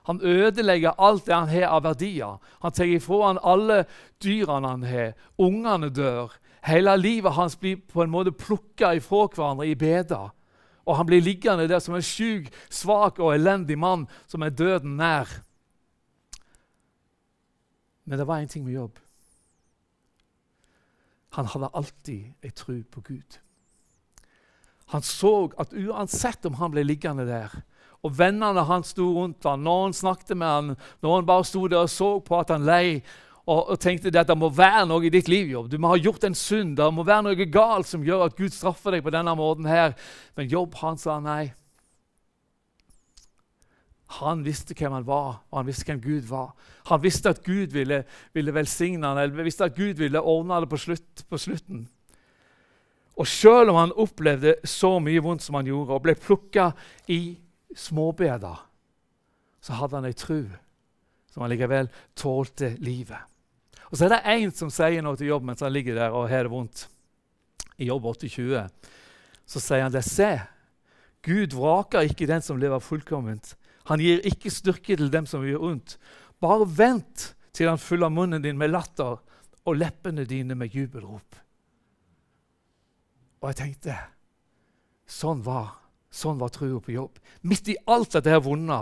Han 0.02 0.21
ødelegger 0.21 0.99
alt 0.99 1.26
det 1.26 1.35
han 1.35 1.49
har 1.49 1.71
av 1.71 1.85
verdier. 1.87 2.38
Han 2.61 2.73
tar 2.73 2.90
ifra 2.90 3.26
han 3.26 3.40
alle 3.42 3.85
dyrene 4.23 4.68
han 4.68 4.85
har. 4.85 5.14
Ungene 5.38 5.88
dør. 5.88 6.35
Hele 6.62 6.97
livet 6.97 7.32
hans 7.32 7.56
blir 7.59 7.80
på 7.88 8.02
en 8.02 8.12
måte 8.12 8.35
plukka 8.37 8.92
ifra 8.99 9.26
hverandre 9.30 9.66
i 9.71 9.78
beder. 9.78 10.28
Og 10.87 10.97
han 10.99 11.06
blir 11.06 11.23
liggende 11.23 11.68
der 11.71 11.80
som 11.80 11.94
en 11.94 12.04
sjuk, 12.04 12.50
svak 12.71 13.21
og 13.23 13.35
elendig 13.35 13.78
mann 13.78 14.09
som 14.26 14.42
er 14.42 14.50
døden 14.50 14.99
nær. 14.99 15.30
Men 18.12 18.19
det 18.21 18.26
var 18.28 18.42
én 18.42 18.49
ting 18.49 18.64
med 18.64 18.75
jobb. 18.75 18.99
Han 21.33 21.47
hadde 21.49 21.71
alltid 21.73 22.45
ei 22.45 22.50
tro 22.52 22.75
på 22.92 23.00
Gud. 23.07 23.38
Han 24.92 25.00
så 25.00 25.49
at 25.57 25.73
uansett 25.73 26.45
om 26.45 26.59
han 26.61 26.75
ble 26.75 26.85
liggende 26.85 27.25
der, 27.25 27.54
og 28.04 28.12
vennene 28.19 28.66
hans 28.69 28.92
sto 28.92 29.07
rundt 29.16 29.49
ham, 29.49 29.64
noen 29.64 29.97
snakket 29.97 30.35
med 30.37 30.52
ham, 30.52 30.69
noen 31.00 31.25
bare 31.25 31.47
sto 31.49 31.62
der 31.73 31.87
og 31.87 31.88
så 31.88 32.11
på 32.21 32.37
at 32.37 32.52
han 32.52 32.69
lei, 32.69 33.00
og, 33.47 33.73
og 33.73 33.81
tenkte 33.81 34.12
at 34.12 34.28
det 34.28 34.37
må 34.37 34.52
være 34.52 34.85
noe 34.92 35.09
i 35.09 35.14
ditt 35.16 35.33
liv. 35.33 35.49
Jobb. 35.49 35.73
Du 35.73 35.78
må 35.81 35.95
ha 35.95 35.97
gjort 35.97 36.28
en 36.28 36.37
synd. 36.37 36.76
Det 36.76 36.92
må 36.92 37.09
være 37.09 37.31
noe 37.31 37.49
galt 37.49 37.88
som 37.88 38.04
gjør 38.04 38.26
at 38.28 38.37
Gud 38.37 38.52
straffer 38.52 38.92
deg 38.92 39.09
på 39.09 39.16
denne 39.16 39.33
måten. 39.40 39.64
her. 39.64 39.97
Men 40.37 40.52
Jobb 40.52 40.76
han 40.85 41.00
sa 41.00 41.16
nei. 41.16 41.54
Han 44.19 44.42
visste 44.45 44.75
hvem 44.76 44.92
han 44.92 45.07
var, 45.07 45.40
og 45.50 45.59
han 45.61 45.69
visste 45.69 45.88
hvem 45.88 46.02
Gud 46.02 46.28
var. 46.28 46.52
Han 46.90 47.02
visste 47.02 47.33
at 47.33 47.42
Gud 47.45 47.73
ville, 47.73 48.02
ville 48.35 48.54
velsigne 48.54 49.09
han, 49.09 49.21
eller 49.23 49.47
visste 49.47 49.69
at 49.69 49.76
Gud 49.76 50.00
ville 50.02 50.21
ordne 50.21 50.61
det 50.61 50.69
på, 50.69 50.81
slutt, 50.81 51.25
på 51.28 51.40
slutten. 51.40 51.87
Og 53.16 53.28
selv 53.28 53.73
om 53.73 53.78
han 53.81 53.95
opplevde 53.97 54.57
så 54.69 54.97
mye 55.02 55.23
vondt 55.23 55.45
som 55.45 55.57
han 55.59 55.69
gjorde, 55.69 55.97
og 55.97 56.04
ble 56.04 56.16
plukka 56.19 56.71
i 57.12 57.37
småbeder, 57.76 58.61
så 59.62 59.78
hadde 59.78 60.00
han 60.00 60.09
ei 60.09 60.16
tru 60.16 60.42
som 61.33 61.45
han 61.45 61.52
likevel 61.52 61.88
tålte 62.19 62.75
livet. 62.85 63.21
Og 63.92 63.99
Så 63.99 64.07
er 64.07 64.14
det 64.14 64.33
én 64.33 64.52
som 64.57 64.71
sier 64.73 65.04
noe 65.04 65.16
til 65.21 65.28
jobb 65.28 65.45
mens 65.45 65.61
han 65.61 65.73
ligger 65.73 65.97
der 65.97 66.14
og 66.16 66.28
har 66.28 66.47
det 66.47 66.52
vondt. 66.52 66.87
I 67.76 67.88
Jobb 67.88 68.07
820 68.07 68.69
så 69.49 69.61
sier 69.61 69.83
han 69.85 69.92
det. 69.92 70.04
Se, 70.07 70.38
Gud 71.25 71.57
vraker 71.57 72.09
ikke 72.09 72.28
den 72.28 72.45
som 72.45 72.61
lever 72.61 72.81
fullkomment. 72.81 73.54
Han 73.90 74.02
gir 74.02 74.22
ikke 74.28 74.52
styrke 74.52 74.96
til 74.96 75.10
dem 75.12 75.26
som 75.26 75.44
gjør 75.46 75.68
ondt. 75.72 75.98
Bare 76.42 76.66
vent 76.66 77.32
til 77.52 77.68
han 77.70 77.80
fyller 77.80 78.12
munnen 78.12 78.42
din 78.42 78.58
med 78.58 78.72
latter 78.72 79.18
og 79.62 79.78
leppene 79.78 80.24
dine 80.26 80.56
med 80.58 80.74
jubelrop. 80.74 81.38
Og 83.42 83.50
jeg 83.50 83.58
tenkte 83.58 83.96
sånn 85.10 85.42
var 85.44 85.82
sånn 86.12 86.38
var 86.40 86.52
trua 86.52 86.80
på 86.82 86.94
jobb. 86.94 87.16
Midt 87.48 87.70
i 87.72 87.78
alt 87.90 88.12
dette 88.14 88.30
her 88.30 88.42
vonde 88.44 88.78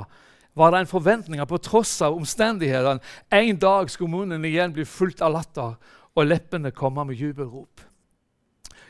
var 0.59 0.73
det 0.73 0.83
en 0.83 0.91
forventning 0.91 1.43
på 1.47 1.61
tross 1.63 1.93
av 2.03 2.17
omstendighetene 2.19 3.01
en 3.39 3.61
dag 3.63 3.91
skulle 3.91 4.13
munnen 4.13 4.45
igjen 4.45 4.75
bli 4.75 4.85
fullt 4.89 5.23
av 5.23 5.37
latter 5.37 5.77
og 6.19 6.27
leppene 6.27 6.75
komme 6.75 7.07
med 7.07 7.21
jubelrop. 7.21 7.85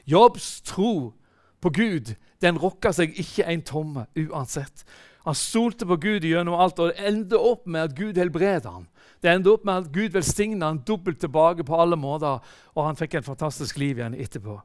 Jobbs 0.09 0.63
tro 0.67 1.13
på 1.61 1.73
Gud 1.77 2.15
den 2.41 2.59
rokka 2.59 2.95
seg 2.97 3.13
ikke 3.21 3.45
en 3.53 3.63
tomme 3.67 4.07
uansett. 4.17 4.87
Han 5.27 5.37
stolte 5.37 5.87
på 5.87 5.99
Gud 6.01 6.25
gjennom 6.25 6.57
alt, 6.57 6.79
og 6.81 6.91
det 6.91 7.07
endte 7.11 7.39
opp 7.39 7.67
med 7.69 7.91
at 7.91 7.97
Gud 7.97 8.19
helbredet 8.19 8.71
ham. 8.71 8.87
Det 9.21 9.29
endte 9.29 9.53
opp 9.53 9.67
med 9.69 9.85
at 9.85 9.93
Gud 9.93 10.15
velsigna 10.17 10.71
ham 10.71 10.81
dobbelt 10.87 11.21
tilbake 11.21 11.65
på 11.67 11.77
alle 11.77 11.99
måter, 12.01 12.41
og 12.75 12.87
han 12.87 12.97
fikk 12.97 13.19
en 13.19 13.27
fantastisk 13.27 13.79
liv 13.81 14.01
igjen 14.01 14.17
etterpå. 14.17 14.57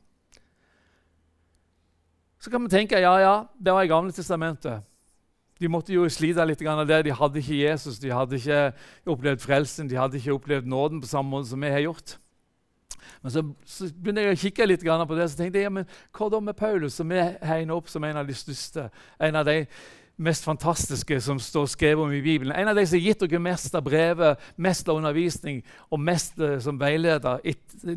Så 2.39 2.51
kan 2.53 2.63
vi 2.63 2.71
tenke 2.71 3.01
ja, 3.01 3.15
ja, 3.19 3.37
det 3.57 3.73
var 3.73 3.83
i 3.83 3.89
Gamle 3.89 4.13
testamentet. 4.15 4.85
De 5.59 5.69
måtte 5.71 5.93
jo 5.95 6.03
slite 6.11 6.43
litt 6.45 6.61
av 6.67 6.83
det. 6.87 7.05
De 7.07 7.15
hadde 7.15 7.39
ikke 7.39 7.57
Jesus, 7.57 7.99
de 7.99 8.11
hadde 8.11 8.37
ikke 8.37 8.59
opplevd 9.09 9.41
frelsen, 9.43 9.89
de 9.89 9.97
hadde 9.97 10.19
ikke 10.19 10.35
opplevd 10.35 10.67
nåden 10.67 11.01
på 11.01 11.09
samme 11.09 11.31
måte 11.31 11.49
som 11.49 11.63
vi 11.63 11.71
har 11.71 11.83
gjort. 11.87 12.17
Men 13.23 13.31
så, 13.31 13.43
så 13.65 13.87
begynte 13.89 14.23
jeg 14.23 14.35
å 14.35 14.41
kikke 14.43 14.67
litt 14.67 14.83
på 14.85 15.17
det, 15.17 15.27
så 15.31 15.39
tenkte 15.39 15.59
jeg 15.59 15.67
ja, 15.67 15.73
men 15.73 15.87
hva 16.15 16.29
da 16.29 16.41
med 16.43 16.57
Paulus, 16.59 16.97
som 16.99 17.09
vi 17.09 17.21
hegner 17.21 17.75
opp 17.75 17.89
som 17.89 18.03
en 18.03 18.19
av 18.21 18.27
de 18.27 18.35
største? 18.37 18.89
En 19.19 19.39
av 19.39 19.47
de 19.47 19.63
mest 20.15 20.43
fantastiske 20.47 21.19
som 21.21 21.39
står 21.39 21.65
skrevet 21.65 22.03
om 22.03 22.13
i 22.13 22.21
Bibelen. 22.21 22.55
En 22.55 22.67
av 22.71 22.75
de 22.75 22.85
som 22.87 22.97
har 22.97 23.03
gitt 23.03 23.23
dere 23.25 23.39
mest 23.39 23.75
av 23.75 23.83
brevet, 23.83 24.41
mest 24.55 24.89
av 24.89 24.99
undervisning 24.99 25.61
og 25.89 25.99
mest 25.99 26.39
uh, 26.39 26.57
som 26.63 26.79
veileder 26.79 27.43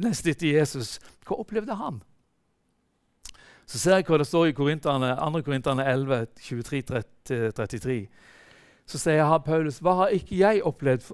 nest 0.02 0.26
etter 0.26 0.50
Jesus. 0.50 0.98
Hva 1.26 1.38
opplevde 1.38 1.78
han? 1.78 2.02
Så 3.68 3.78
ser 3.78 3.98
jeg 3.98 4.08
hva 4.08 4.18
det 4.18 4.26
står 4.26 4.48
i 4.48 4.54
2. 4.56 4.64
Korinterne 5.44 5.84
11, 5.84 6.26
23-33. 6.40 7.98
Så 8.88 8.96
sier 8.96 9.20
jeg, 9.20 9.40
Paulus, 9.44 9.82
hva 9.84 9.92
har 9.98 10.14
ikke 10.16 10.38
jeg 10.38 10.64
opplevd 10.64 11.10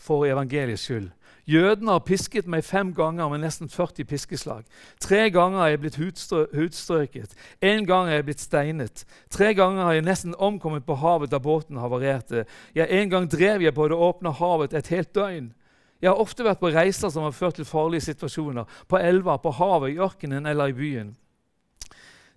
for 0.00 0.24
evangeliets 0.24 0.86
skyld? 0.88 1.10
Jødene 1.48 1.94
har 1.94 2.04
pisket 2.04 2.48
meg 2.48 2.64
fem 2.64 2.90
ganger 2.92 3.28
med 3.32 3.40
nesten 3.40 3.70
40 3.72 4.04
piskeslag. 4.08 4.64
Tre 5.00 5.30
ganger 5.32 5.62
har 5.62 5.70
jeg 5.72 5.80
blitt 5.80 5.96
hudstrøket. 6.00 7.36
Én 7.64 7.86
gang 7.88 8.08
har 8.08 8.18
jeg 8.18 8.26
blitt 8.26 8.44
steinet. 8.44 9.04
Tre 9.32 9.54
ganger 9.56 9.84
har 9.84 9.96
jeg 9.96 10.04
nesten 10.04 10.36
omkommet 10.36 10.84
på 10.84 10.96
havet 11.00 11.32
da 11.32 11.40
båten 11.40 11.80
havarerte. 11.80 12.44
Ja, 12.76 12.84
en 12.84 13.08
gang 13.12 13.28
drev 13.32 13.64
jeg 13.64 13.76
på 13.76 13.88
det 13.88 13.96
åpne 13.96 14.32
havet 14.36 14.76
et 14.76 14.92
helt 14.92 15.14
døgn. 15.16 15.54
Jeg 16.02 16.12
har 16.12 16.20
ofte 16.20 16.44
vært 16.44 16.60
på 16.60 16.72
reiser 16.72 17.10
som 17.10 17.24
har 17.24 17.32
ført 17.32 17.56
til 17.56 17.68
farlige 17.68 18.08
situasjoner. 18.10 18.68
På 18.88 19.00
elver, 19.00 19.40
på 19.40 19.50
havet, 19.56 19.96
i 19.96 20.04
ørkenen 20.04 20.46
eller 20.46 20.68
i 20.68 20.76
byen. 20.76 21.16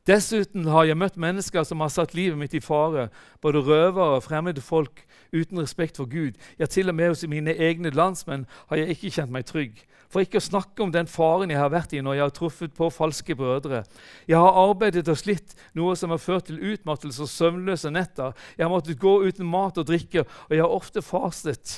Dessuten 0.10 0.66
har 0.74 0.88
jeg 0.90 0.98
møtt 0.98 1.18
mennesker 1.22 1.66
som 1.68 1.84
har 1.84 1.92
satt 1.94 2.16
livet 2.18 2.40
mitt 2.40 2.56
i 2.58 2.62
fare. 2.64 3.10
Både 3.42 3.62
røvere 3.62 4.18
og 4.18 4.24
fremmede 4.26 4.62
folk 4.66 5.04
uten 5.30 5.62
respekt 5.62 6.00
for 6.02 6.10
Gud. 6.10 6.40
Ja, 6.58 6.66
til 6.66 6.90
og 6.90 6.96
med 6.98 7.14
hos 7.14 7.22
mine 7.30 7.54
egne 7.54 7.92
landsmenn 7.94 8.48
har 8.72 8.82
jeg 8.82 8.96
ikke 8.96 9.12
kjent 9.14 9.34
meg 9.36 9.46
trygg. 9.46 9.84
For 10.12 10.26
ikke 10.26 10.42
å 10.42 10.44
snakke 10.44 10.84
om 10.84 10.92
den 10.92 11.08
faren 11.08 11.54
jeg 11.54 11.62
har 11.62 11.70
vært 11.72 11.94
i 11.96 12.02
når 12.04 12.18
jeg 12.18 12.26
har 12.26 12.34
truffet 12.36 12.74
på 12.76 12.90
falske 12.92 13.36
brødre. 13.38 13.84
Jeg 14.28 14.42
har 14.42 14.58
arbeidet 14.60 15.06
og 15.08 15.20
slitt, 15.22 15.54
noe 15.78 15.94
som 15.96 16.12
har 16.12 16.20
ført 16.20 16.50
til 16.50 16.60
utmattelse 16.74 17.22
og 17.24 17.32
søvnløse 17.32 17.94
netter. 17.94 18.34
Jeg 18.58 18.66
har 18.66 18.74
måttet 18.74 19.00
gå 19.00 19.14
uten 19.24 19.48
mat 19.48 19.78
og 19.78 19.88
drikke, 19.88 20.26
og 20.50 20.56
jeg 20.58 20.66
har 20.66 20.76
ofte 20.82 21.06
fastet. 21.06 21.78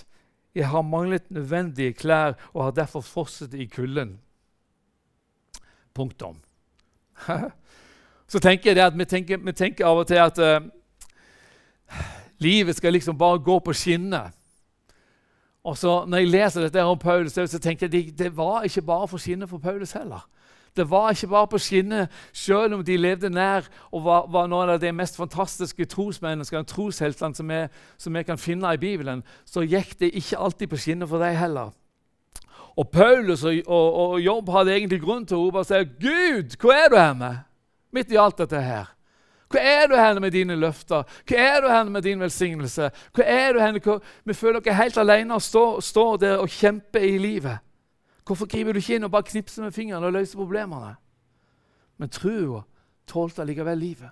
Jeg 0.55 0.71
har 0.71 0.85
manglet 0.85 1.27
nødvendige 1.33 1.93
klær 1.97 2.37
og 2.53 2.69
har 2.69 2.77
derfor 2.79 3.03
frosset 3.05 3.53
i 3.53 3.67
kulden. 3.69 4.15
Punktum. 5.93 6.39
så 8.33 8.39
tenker 8.41 8.71
jeg 8.71 8.79
det 8.79 8.85
at 8.87 8.95
vi 8.97 9.05
tenker, 9.05 9.37
vi 9.45 9.53
tenker, 9.53 9.85
av 9.85 9.99
og 10.01 10.07
til 10.09 10.17
at 10.17 10.39
uh, 10.41 11.99
livet 12.41 12.75
skal 12.75 12.95
liksom 12.95 13.17
bare 13.17 13.41
gå 13.45 13.59
på 13.61 13.75
skinner. 13.77 14.31
Og 15.63 15.77
så 15.77 16.05
Når 16.07 16.17
jeg 16.17 16.27
leser 16.31 16.61
dette 16.65 16.83
om 16.83 16.97
Paulus, 16.99 17.33
så 17.33 17.59
tenker 17.59 17.85
jeg 17.85 17.91
det, 17.91 18.17
det 18.19 18.37
var 18.37 18.63
ikke 18.63 18.81
bare 18.81 19.07
for 19.07 19.21
skinner 19.21 19.47
for 19.47 19.61
Paulus 19.61 19.91
heller. 19.91 20.25
Det 20.75 20.89
var 20.89 21.11
ikke 21.11 21.27
bare 21.27 21.47
på 21.47 21.57
skinner, 21.61 22.07
selv 22.33 22.73
om 22.73 22.83
de 22.83 22.97
levde 22.97 23.29
nær 23.29 23.69
og 23.91 24.03
var, 24.03 24.25
var 24.27 24.49
noen 24.49 24.73
av 24.73 24.81
de 24.81 24.91
mest 24.91 25.15
fantastiske 25.15 25.85
trosmenneskene 25.85 26.65
trosheltene 26.65 27.37
som, 27.37 27.53
som 27.97 28.17
vi 28.17 28.23
kan 28.23 28.41
finne 28.41 28.73
i 28.73 28.81
Bibelen. 28.81 29.21
Så 29.45 29.61
gikk 29.61 29.93
det 29.99 30.09
ikke 30.17 30.41
alltid 30.41 30.73
på 30.73 30.81
skinner 30.81 31.05
for 31.05 31.21
dem 31.21 31.37
heller. 31.37 31.69
Og 32.75 32.89
Paulus 32.89 33.43
og, 33.43 33.61
og, 33.67 33.93
og 33.93 34.21
Jobb 34.21 34.49
hadde 34.49 34.73
egentlig 34.73 35.03
grunn 35.05 35.25
til 35.29 35.37
å 35.37 35.45
rope 35.45 35.61
og 35.61 35.69
si 35.69 35.85
Gud, 36.01 36.57
hvor 36.57 36.73
er 36.73 36.89
du 36.89 36.97
henne? 36.97 37.35
Midt 37.93 38.11
i 38.11 38.19
alt 38.19 38.37
dette 38.41 38.61
her? 38.61 38.91
Hvor 39.53 39.59
er 39.59 39.87
du 39.87 39.93
henne 39.95 40.19
med 40.19 40.31
dine 40.33 40.55
løfter? 40.55 41.03
Hvor 41.27 41.37
er 41.37 41.61
du 41.61 41.67
henne 41.69 41.91
med 41.93 42.01
din 42.01 42.19
velsignelse? 42.19 42.89
Hvor 43.13 43.23
er 43.23 43.53
du 43.53 43.59
henne? 43.59 43.79
Hvor 43.79 44.01
vi 44.25 44.33
føler 44.33 44.59
dere 44.59 44.79
helt 44.79 44.97
alene 44.97 45.33
og 45.33 45.41
står, 45.41 45.79
står 45.79 46.17
der 46.17 46.37
og 46.37 46.49
kjemper 46.49 46.99
i 46.99 47.17
livet. 47.17 47.57
Hvorfor 48.25 48.47
griper 48.49 48.73
du 48.73 48.79
ikke 48.79 48.95
inn 48.95 49.03
og 49.03 49.11
bare 49.11 49.27
knipser 49.27 49.63
med 49.63 49.75
fingrene 49.75 50.05
og 50.05 50.13
løser 50.15 50.39
problemene? 50.39 50.95
Men 51.97 52.09
trua 52.09 52.63
tålte 53.07 53.43
allikevel 53.43 53.77
livet. 53.77 54.09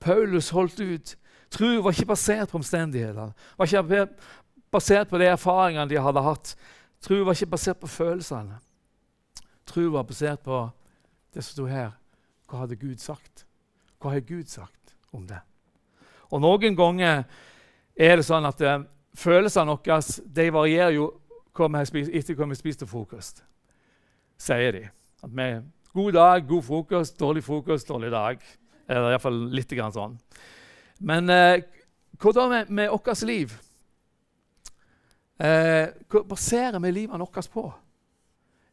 Paulus 0.00 0.50
holdt 0.54 0.80
ut. 0.80 1.16
Trua 1.50 1.82
var 1.82 1.90
ikke 1.90 2.12
basert 2.12 2.50
på 2.50 2.58
omstendighetene, 2.58 3.32
var 3.58 3.66
ikke 3.66 4.06
basert 4.70 5.08
på 5.08 5.18
de 5.18 5.26
erfaringene 5.32 5.88
de 5.90 6.00
hadde 6.02 6.22
hatt. 6.22 6.54
Trua 7.02 7.24
var 7.24 7.34
ikke 7.34 7.50
basert 7.56 7.80
på 7.80 7.90
følelsene. 7.90 8.58
Trua 9.66 9.90
var 9.98 10.06
basert 10.08 10.40
på 10.44 10.68
det 11.34 11.44
som 11.44 11.52
sto 11.52 11.66
her. 11.66 11.90
Hva 12.54 12.60
hadde 12.62 12.76
Gud 12.78 13.00
sagt? 13.02 13.48
Hva 13.98 14.12
har 14.14 14.20
Gud 14.22 14.46
sagt 14.46 14.92
om 15.10 15.24
det? 15.26 15.40
Og 16.30 16.38
Noen 16.38 16.76
ganger 16.78 17.24
er 17.98 18.12
det 18.14 18.26
sånn 18.28 18.46
at 18.46 18.62
eh, 18.62 18.84
følelsene 19.18 19.74
våre 19.74 20.20
de 20.36 20.44
varierer 20.54 20.94
jo 20.94 21.08
etter 21.50 22.38
hva 22.38 22.46
vi 22.52 22.58
spiser 22.60 22.84
til 22.84 22.90
frokost, 22.92 23.42
sier 24.38 24.70
de. 24.78 24.84
At 25.26 25.34
vi 25.34 25.48
God 25.98 26.14
dag, 26.14 26.46
god 26.46 26.62
frokost, 26.62 27.18
dårlig 27.18 27.42
frokost, 27.42 27.90
dårlig 27.90 28.14
dag. 28.14 28.46
Eller 28.86 29.16
iallfall 29.16 29.42
litt 29.50 29.74
grann 29.74 29.98
sånn. 29.98 30.14
Men 31.02 31.34
eh, 31.34 31.66
hva 32.22 32.38
da 32.38 32.48
med, 32.54 32.70
med 32.70 32.94
vårt 32.94 33.26
liv? 33.26 33.58
Eh, 35.42 35.90
hva 35.90 36.26
baserer 36.30 36.78
vi 36.86 36.98
livet 37.02 37.18
vårt 37.18 37.50
på? 37.50 37.66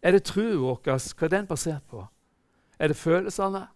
Er 0.05 0.19
det 0.19 0.27
troen 0.29 0.67
vår? 0.67 0.83
Hva 0.85 0.99
er 1.01 1.37
den 1.39 1.49
basert 1.49 1.89
på? 1.89 2.05
Er 2.81 2.89
det 2.89 2.97
følelsene? 2.97 3.67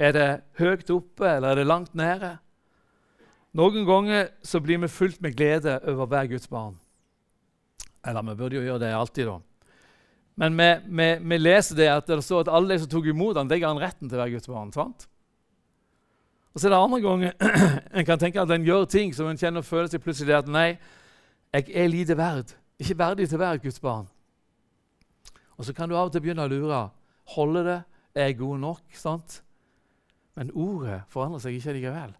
Er 0.00 0.14
det 0.16 0.28
høyt 0.56 0.90
oppe, 0.90 1.28
eller 1.28 1.52
er 1.52 1.60
det 1.60 1.68
langt 1.68 1.94
nede? 1.94 2.38
Noen 3.52 3.84
ganger 3.84 4.30
så 4.42 4.60
blir 4.64 4.80
vi 4.80 4.88
fulgt 4.88 5.20
med 5.20 5.36
glede 5.36 5.76
over 5.84 6.08
hver 6.08 6.30
Guds 6.30 6.48
barn. 6.48 6.78
Eller 8.06 8.24
vi 8.24 8.36
burde 8.38 8.56
jo 8.56 8.64
gjøre 8.64 8.80
det 8.86 8.94
alltid, 8.96 9.28
da. 9.28 9.38
Men 10.40 10.56
vi, 10.56 10.68
vi, 10.88 11.08
vi 11.28 11.38
leser 11.38 11.76
det 11.76 11.90
at 11.92 12.08
det 12.08 12.22
står 12.24 12.46
at 12.46 12.54
alle 12.56 12.72
de 12.72 12.80
som 12.80 12.88
tok 12.88 13.10
imot 13.12 13.36
ham, 13.36 13.50
de 13.50 13.60
ga 13.60 13.68
han 13.68 13.82
retten 13.82 14.08
til 14.08 14.16
å 14.16 14.22
være 14.22 14.38
Guds 14.38 14.48
barn. 14.48 14.72
sant? 14.72 15.06
Og 16.54 16.60
så 16.60 16.68
er 16.68 16.72
det 16.72 16.80
andre 16.80 17.02
ganger 17.04 17.36
en 18.00 18.08
kan 18.08 18.24
tenke 18.24 18.40
at 18.40 18.56
en 18.56 18.64
gjør 18.64 18.88
ting 18.88 19.12
som 19.12 19.28
en 19.28 19.38
kjenner 19.38 19.60
og 19.60 19.68
føler 19.68 19.92
seg 19.92 20.04
plutselig 20.04 20.38
at 20.40 20.48
nei, 20.48 20.78
jeg 21.52 21.68
er 21.76 21.92
lite 21.92 22.16
verd. 22.16 22.56
Ikke 22.80 22.96
verdig 22.96 23.28
til 23.28 23.36
å 23.36 23.44
være 23.44 23.60
Guds 23.60 23.80
barn. 23.80 24.08
Og 25.60 25.68
så 25.68 25.76
kan 25.76 25.88
du 25.88 25.98
av 25.98 26.08
og 26.08 26.16
til 26.16 26.24
begynne 26.24 26.48
å 26.48 26.50
lure. 26.50 26.86
Holder 27.36 27.68
det? 27.68 27.80
Er 28.14 28.32
god 28.36 28.58
nok? 28.58 28.82
sant? 28.94 29.42
Men 30.36 30.50
ordet 30.54 31.02
forandrer 31.12 31.40
seg 31.44 31.56
ikke 31.56 31.76
likevel. 31.76 32.12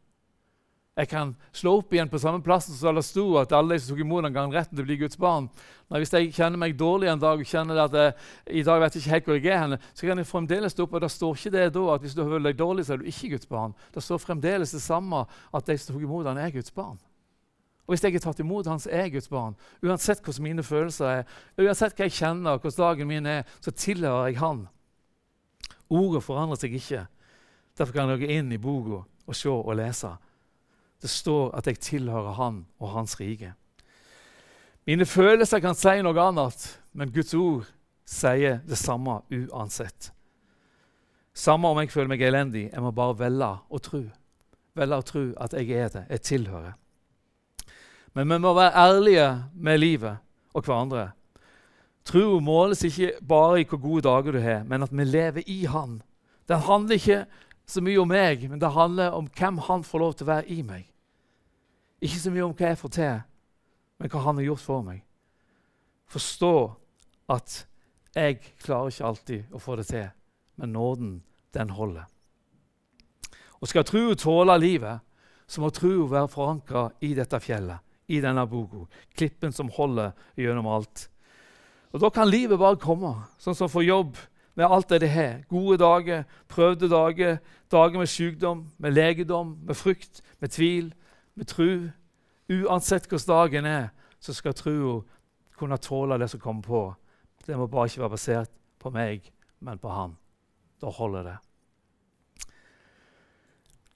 Jeg 0.93 1.09
kan 1.09 1.31
slå 1.57 1.79
opp 1.79 1.95
igjen 1.95 2.11
på 2.13 2.19
samme 2.21 2.43
plassen 2.45 2.77
som 2.77 2.93
det 2.99 3.03
sto 3.07 3.23
at 3.41 3.53
alle 3.57 3.79
de 3.79 3.81
som 3.81 3.95
tok 3.95 4.03
imot 4.05 4.27
den 4.27 4.35
gang 4.35 4.51
retten 4.53 4.77
til 4.77 4.85
å 4.85 4.89
bli 4.91 4.99
Guds 5.01 5.17
barn. 5.17 5.47
Men 5.89 6.03
hvis 6.03 6.13
jeg 6.13 6.35
kjenner 6.37 6.61
meg 6.61 6.75
dårlig 6.77 7.09
en 7.09 7.23
dag 7.23 7.41
og 7.41 7.49
kjenner 7.49 7.81
at 7.87 7.97
jeg, 7.97 8.13
eh, 8.13 8.59
i 8.61 8.65
dag 8.67 8.83
vet 8.83 8.99
jeg 8.99 9.01
ikke 9.01 9.15
helt 9.15 9.31
hvor 9.31 9.39
jeg 9.39 9.47
er, 9.47 9.63
henne, 9.63 9.79
så 9.97 10.09
kan 10.09 10.21
jeg 10.21 10.29
fremdeles 10.29 10.77
stå 10.77 10.85
opp, 10.85 10.99
og 10.99 11.01
da 11.01 11.09
står 11.09 11.39
ikke 11.39 11.55
det 11.55 11.65
da 11.73 11.87
at 11.95 12.05
hvis 12.05 12.17
du 12.19 12.21
føler 12.21 12.51
deg 12.51 12.61
dårlig, 12.61 12.85
så 12.85 12.93
er 12.93 13.01
du 13.01 13.09
ikke 13.09 13.33
Guds 13.33 13.49
barn. 13.49 13.73
Det 13.95 14.05
står 14.05 14.21
fremdeles 14.21 14.77
det 14.77 14.83
samme 14.85 15.25
at 15.25 15.73
de 15.73 15.79
som 15.81 15.95
tok 15.95 16.05
imot 16.05 16.29
ham, 16.29 16.43
er 16.45 16.53
Guds 16.53 16.77
barn. 16.77 17.01
Og 17.87 17.97
Hvis 17.97 18.05
jeg 18.05 18.15
er 18.15 18.25
tatt 18.27 18.45
imot 18.45 18.69
hans 18.69 18.87
Guds 19.13 19.33
barn, 19.33 19.57
uansett 19.83 20.21
hvordan 20.21 20.45
mine 20.45 20.63
følelser 20.63 21.09
er, 21.09 21.25
uansett 21.57 21.97
hva 21.97 22.05
jeg 22.05 22.19
kjenner, 22.21 22.61
hvordan 22.61 22.85
dagen 22.85 23.09
min 23.09 23.27
er, 23.27 23.49
så 23.65 23.73
tilhører 23.73 24.29
jeg 24.29 24.39
Han. 24.45 24.67
Ordet 25.93 26.25
forandrer 26.25 26.61
seg 26.61 26.77
ikke. 26.79 27.07
Derfor 27.79 27.97
kan 27.97 28.13
jeg 28.13 28.23
gå 28.23 28.31
inn 28.33 28.53
i 28.53 28.61
boka 28.61 29.03
og 29.03 29.37
se 29.37 29.51
og 29.53 29.75
lese. 29.77 30.13
Det 31.03 31.11
står 31.11 31.53
at 31.59 31.67
jeg 31.67 31.81
tilhører 31.83 32.39
Han 32.39 32.65
og 32.81 32.95
Hans 32.95 33.19
rike. 33.21 33.53
Mine 34.87 35.07
følelser 35.07 35.61
kan 35.63 35.77
si 35.79 36.01
noe 36.03 36.19
annet, 36.19 36.65
men 36.93 37.13
Guds 37.15 37.35
ord 37.39 37.69
sier 38.09 38.61
det 38.67 38.79
samme 38.79 39.21
uansett. 39.31 40.11
Samme 41.33 41.71
om 41.71 41.79
jeg 41.81 41.93
føler 41.93 42.11
meg 42.13 42.23
elendig, 42.27 42.67
jeg 42.73 42.83
må 42.83 42.91
bare 42.93 43.17
velge 43.19 43.51
å 43.71 43.81
tro. 43.83 44.03
Velge 44.77 44.99
å 44.99 45.07
tro 45.07 45.23
at 45.41 45.55
jeg 45.57 45.71
er 45.77 45.93
det, 45.95 46.05
jeg 46.11 46.25
tilhører. 46.29 46.75
Men 48.13 48.29
vi 48.29 48.39
må 48.45 48.53
være 48.57 48.77
ærlige 48.77 49.29
med 49.55 49.81
livet 49.81 50.19
og 50.53 50.67
hverandre. 50.67 51.13
Tro 52.05 52.41
måles 52.43 52.83
ikke 52.85 53.13
bare 53.23 53.61
i 53.63 53.67
hvor 53.69 53.79
gode 53.79 54.03
dager 54.09 54.35
du 54.35 54.41
har, 54.43 54.65
men 54.67 54.83
at 54.83 54.93
vi 54.93 55.05
lever 55.05 55.43
i 55.47 55.65
Han. 55.71 56.01
Det 56.49 56.59
handler 56.67 56.99
ikke 56.99 57.25
så 57.67 57.81
mye 57.81 58.01
om 58.03 58.11
meg, 58.11 58.49
men 58.51 58.61
det 58.61 58.73
handler 58.75 59.15
om 59.15 59.29
hvem 59.39 59.59
Han 59.69 59.85
får 59.87 60.03
lov 60.03 60.15
til 60.15 60.27
å 60.27 60.33
være 60.33 60.49
i 60.51 60.63
meg. 60.67 60.89
Ikke 62.03 62.19
så 62.19 62.33
mye 62.35 62.47
om 62.49 62.55
hva 62.59 62.73
jeg 62.73 62.81
får 62.81 62.95
til, 62.99 63.21
men 63.99 64.11
hva 64.11 64.25
Han 64.27 64.41
har 64.41 64.49
gjort 64.51 64.65
for 64.65 64.87
meg. 64.87 65.05
Forstå 66.11 66.55
at 67.33 67.63
jeg 68.13 68.41
klarer 68.61 68.91
ikke 68.91 69.07
alltid 69.09 69.55
å 69.55 69.61
få 69.63 69.77
det 69.79 69.87
til, 69.89 70.11
men 70.61 70.75
nåden, 70.75 71.15
den 71.55 71.71
holder. 71.71 72.11
Og 73.63 73.71
skal 73.71 73.87
tro 73.87 74.11
tåle 74.19 74.59
livet, 74.59 75.01
så 75.47 75.63
må 75.63 75.71
tro 75.71 76.09
være 76.11 76.31
forankra 76.33 76.89
i 77.05 77.13
dette 77.15 77.39
fjellet, 77.41 77.79
i 78.11 78.19
denne 78.21 78.45
boka. 78.51 78.85
Klippen 79.15 79.55
som 79.55 79.71
holder 79.73 80.13
gjennom 80.37 80.67
alt. 80.67 81.07
Og 81.93 82.01
Da 82.01 82.09
kan 82.09 82.29
livet 82.29 82.59
bare 82.59 82.77
komme, 82.81 83.15
sånn 83.39 83.55
som 83.55 83.69
for 83.69 83.85
jobb, 83.85 84.17
med 84.55 84.69
alt 84.69 84.89
det 84.89 85.01
det 85.01 85.11
har. 85.11 85.43
Gode 85.49 85.79
dager, 85.79 86.25
prøvde 86.49 86.89
dager, 86.89 87.39
dager 87.73 87.99
med 87.99 88.09
sykdom, 88.09 88.67
med 88.79 88.93
legedom, 88.93 89.59
med 89.65 89.77
frykt, 89.77 90.23
med 90.41 90.49
tvil, 90.51 90.93
med 91.35 91.49
tru. 91.49 91.91
Uansett 92.53 93.09
hvordan 93.09 93.29
dagen 93.29 93.65
er, 93.65 93.89
så 94.21 94.33
skal 94.33 94.55
trua 94.55 95.03
kunne 95.63 95.79
tåle 95.79 96.19
det 96.19 96.29
som 96.31 96.41
kommer 96.43 96.63
på. 96.63 96.83
Det 97.47 97.57
må 97.59 97.69
bare 97.71 97.87
ikke 97.87 98.03
være 98.03 98.15
basert 98.17 98.51
på 98.83 98.91
meg, 98.91 99.29
men 99.61 99.79
på 99.79 99.89
Han. 99.95 100.17
Da 100.83 100.91
holder 100.91 101.23
det. 101.23 101.37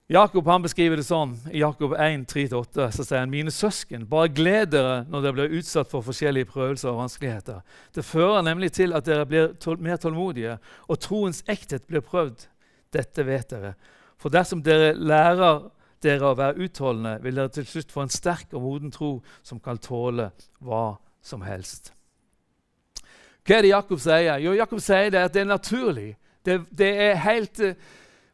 Jakob 0.09 0.47
han 0.47 0.63
beskriver 0.63 1.01
det 1.01 1.03
sånn 1.09 1.33
i 1.51 1.65
Jakob 1.65 1.97
1, 1.99 2.29
3-8. 2.31 2.85
Så 2.95 3.03
sier 3.03 3.25
han 3.25 3.33
mine 3.33 3.51
søsken, 3.51 4.05
bare 4.07 4.31
gled 4.31 4.71
dere 4.77 5.01
når 5.11 5.25
dere 5.25 5.35
blir 5.35 5.57
utsatt 5.59 5.91
for 5.91 6.07
forskjellige 6.07 6.47
prøvelser 6.53 6.93
og 6.93 7.01
vanskeligheter. 7.01 7.65
Det 7.91 8.07
fører 8.07 8.45
nemlig 8.47 8.71
til 8.77 8.95
at 8.95 9.09
dere 9.09 9.27
blir 9.27 9.57
tål 9.63 9.81
mer 9.83 9.99
tålmodige, 9.99 10.61
og 10.87 11.01
troens 11.03 11.43
ekthet 11.51 11.89
blir 11.91 12.07
prøvd. 12.07 12.47
Dette 12.95 13.27
vet 13.27 13.51
dere. 13.51 13.75
For 14.23 14.31
dersom 14.31 14.63
dere 14.63 14.95
lærer 14.95 15.67
dere 16.07 16.31
å 16.31 16.39
være 16.39 16.63
utholdende, 16.63 17.19
vil 17.27 17.43
dere 17.43 17.55
til 17.59 17.67
slutt 17.67 17.93
få 17.93 18.07
en 18.07 18.15
sterk 18.15 18.55
og 18.55 18.63
moden 18.63 18.95
tro 18.95 19.11
som 19.43 19.59
kan 19.59 19.83
tåle 19.83 20.31
hva 20.63 20.87
som 21.19 21.43
helst. 21.43 21.91
Hva 23.43 23.59
er 23.59 23.67
det 23.67 23.75
Jakob 23.75 23.99
sier? 24.03 24.39
Jo, 24.43 24.55
Jakob 24.55 24.79
sier 24.83 25.11
det 25.11 25.27
at 25.27 25.35
det 25.35 25.43
er 25.43 25.51
naturlig. 25.51 26.13
Det, 26.47 26.61
det 26.71 26.95
er 27.11 27.25
helt 27.27 27.59
uh, 27.59 27.75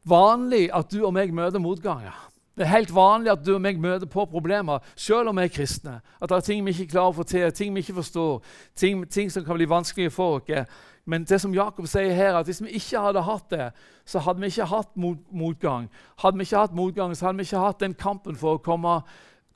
vanlig 0.08 0.68
at 0.74 0.92
du 0.92 1.02
og 1.06 1.12
meg 1.14 1.32
møter 1.34 1.62
motganger. 1.62 2.14
Det 2.56 2.66
er 2.66 2.74
helt 2.74 2.94
vanlig 2.94 3.32
at 3.32 3.44
du 3.46 3.54
og 3.54 3.62
meg 3.64 3.78
møter 3.80 4.06
på 4.06 4.26
problemer, 4.28 4.78
selv 4.96 5.30
om 5.30 5.38
vi 5.40 5.46
er 5.46 5.52
kristne. 5.52 6.00
At 6.20 6.28
det 6.28 6.36
er 6.36 6.46
ting 6.46 6.66
vi 6.66 6.74
ikke 6.74 6.92
klarer 6.92 7.14
å 7.14 7.16
få 7.16 7.24
til, 7.24 7.52
ting 7.56 7.72
vi 7.74 7.80
ikke 7.80 7.96
forstår, 8.02 8.42
ting, 8.76 9.06
ting 9.08 9.32
som 9.32 9.44
kan 9.44 9.56
bli 9.56 9.68
vanskelige 9.68 10.12
for 10.12 10.40
oss. 10.40 10.66
Men 11.04 11.24
det 11.24 11.40
som 11.40 11.54
Jakob 11.54 11.86
sier 11.90 12.12
her, 12.14 12.36
at 12.38 12.46
hvis 12.46 12.60
vi 12.62 12.76
ikke 12.78 13.00
hadde 13.00 13.22
hatt 13.26 13.48
det, 13.50 13.70
så 14.06 14.20
hadde 14.22 14.40
vi 14.40 14.52
ikke 14.52 14.68
hatt 14.70 14.92
mot, 14.96 15.18
motgang. 15.32 15.88
Hadde 16.18 16.38
vi 16.38 16.46
ikke 16.46 16.60
hatt 16.60 16.76
motgang, 16.76 17.16
så 17.16 17.26
hadde 17.26 17.40
vi 17.40 17.48
ikke 17.48 17.64
hatt 17.64 17.80
den 17.80 17.94
kampen 17.94 18.36
for 18.36 18.58
å 18.58 18.62
komme, 18.62 19.00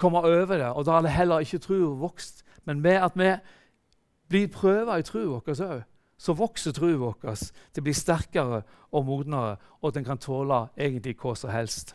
komme 0.01 0.25
over 0.25 0.57
det. 0.57 0.73
Og 0.73 0.89
da 0.89 0.97
hadde 0.99 1.13
heller 1.15 1.45
ikke 1.45 1.63
troa 1.63 1.93
vokst. 2.01 2.43
Men 2.65 2.81
med 2.81 2.99
at 3.05 3.15
vi 3.15 3.31
blir 4.29 4.49
prøva 4.51 4.99
i 4.99 5.07
troa 5.07 5.39
vår 5.45 5.63
òg, 5.69 5.85
så 6.19 6.33
vokser 6.33 6.73
troen 6.73 6.99
vår 7.01 7.19
til 7.37 7.83
å 7.83 7.85
bli 7.85 7.95
sterkere 7.95 8.63
og 8.93 9.05
modnere, 9.05 9.57
og 9.81 9.91
at 9.91 9.99
den 9.99 10.07
kan 10.07 10.21
tåle 10.21 10.67
egentlig 10.77 11.17
hva 11.21 11.35
som 11.37 11.53
helst. 11.53 11.95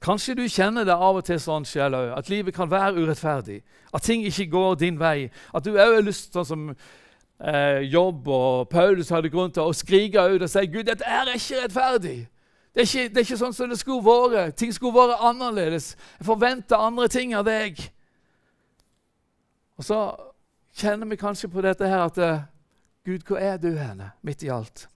Kanskje 0.00 0.36
du 0.38 0.44
kjenner 0.46 0.86
det 0.86 0.94
av 0.94 1.16
og 1.18 1.24
til 1.26 1.40
sånn 1.42 1.66
selv 1.66 1.98
òg, 1.98 2.12
at 2.14 2.28
livet 2.30 2.54
kan 2.54 2.70
være 2.70 3.02
urettferdig. 3.02 3.62
At 3.94 4.06
ting 4.06 4.22
ikke 4.26 4.46
går 4.52 4.76
din 4.78 4.98
vei. 5.00 5.26
At 5.50 5.66
du 5.66 5.72
òg 5.74 5.96
har 5.96 6.04
lyst, 6.06 6.30
sånn 6.32 6.46
som 6.46 6.68
eh, 6.70 7.82
jobb 7.90 8.28
og 8.30 8.68
Paulus 8.70 9.10
hadde 9.10 9.32
grunn 9.32 9.50
til 9.50 9.66
å 9.66 9.74
skrike 9.74 10.22
ut 10.30 10.44
og 10.46 10.52
si 10.52 10.62
Gud, 10.70 10.86
dette 10.86 11.02
er 11.02 11.32
ikke 11.34 11.64
rettferdig. 11.64 12.18
Det 12.74 12.84
er 12.84 12.86
ikke, 12.86 13.08
det 13.10 13.18
er 13.18 13.26
ikke 13.26 13.40
sånn 13.40 13.56
som 13.56 13.72
det 13.72 13.80
skulle 13.80 14.06
vært. 14.06 14.54
Ting 14.54 14.70
skulle 14.70 14.94
vært 14.94 15.24
annerledes. 15.26 15.96
Jeg 16.20 16.28
forventer 16.28 16.78
andre 16.78 17.08
ting 17.10 17.34
av 17.34 17.48
deg. 17.48 17.80
Og 19.78 19.86
så 19.88 19.98
kjenner 20.78 21.10
vi 21.10 21.18
kanskje 21.18 21.50
på 21.50 21.64
dette 21.64 21.90
her 21.90 22.06
at 22.06 22.22
eh, 22.22 22.46
Gud, 23.08 23.24
hvor 23.24 23.40
er 23.40 23.56
du 23.56 23.70
henne 23.78 24.12
midt 24.22 24.44
i 24.44 24.52
alt? 24.52 24.88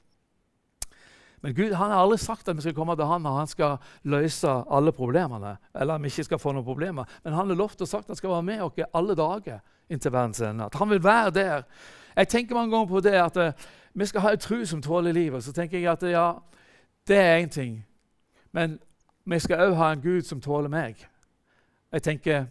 Men 1.42 1.54
Gud 1.54 1.72
han 1.72 1.90
har 1.90 1.98
aldri 1.98 2.18
sagt 2.22 2.48
at 2.48 2.56
vi 2.56 2.62
skal 2.62 2.74
komme 2.76 2.94
til 2.96 3.08
han 3.08 3.26
og 3.26 3.38
han 3.40 3.48
skal 3.50 3.80
løse 4.04 4.50
alle 4.70 4.92
problemene. 4.92 5.56
eller 5.74 5.98
vi 5.98 6.12
ikke 6.12 6.24
skal 6.24 6.38
få 6.38 6.52
noen 6.52 6.64
problemer. 6.64 7.04
Men 7.24 7.32
han 7.32 7.48
har 7.48 7.56
lovt 7.56 7.80
og 7.80 7.88
sagt 7.88 8.04
at 8.04 8.14
han 8.14 8.16
skal 8.16 8.30
være 8.30 8.42
med 8.42 8.62
oss 8.62 8.84
alle 8.94 9.14
dager 9.14 9.58
inntil 9.90 10.12
verdens 10.12 10.40
ende. 10.40 10.64
At 10.64 10.74
han 10.74 10.90
vil 10.90 11.04
være 11.04 11.30
der. 11.30 11.62
Jeg 12.16 12.28
tenker 12.28 12.54
mange 12.54 12.70
ganger 12.70 12.86
på 12.86 13.00
det 13.00 13.12
at 13.12 13.36
uh, 13.36 13.52
vi 13.94 14.06
skal 14.06 14.20
ha 14.20 14.30
en 14.30 14.38
tro 14.38 14.64
som 14.64 14.82
tåler 14.82 15.12
livet. 15.12 15.44
Så 15.44 15.52
tenker 15.52 15.78
jeg 15.78 15.92
at 15.92 16.02
ja, 16.02 16.32
det 17.08 17.16
er 17.16 17.42
én 17.42 17.48
ting. 17.50 17.86
Men 18.52 18.78
vi 19.24 19.38
skal 19.38 19.70
òg 19.70 19.74
ha 19.74 19.92
en 19.92 20.02
Gud 20.02 20.22
som 20.22 20.40
tåler 20.40 20.68
meg. 20.68 21.08
Jeg 21.92 22.02
tenker 22.02 22.44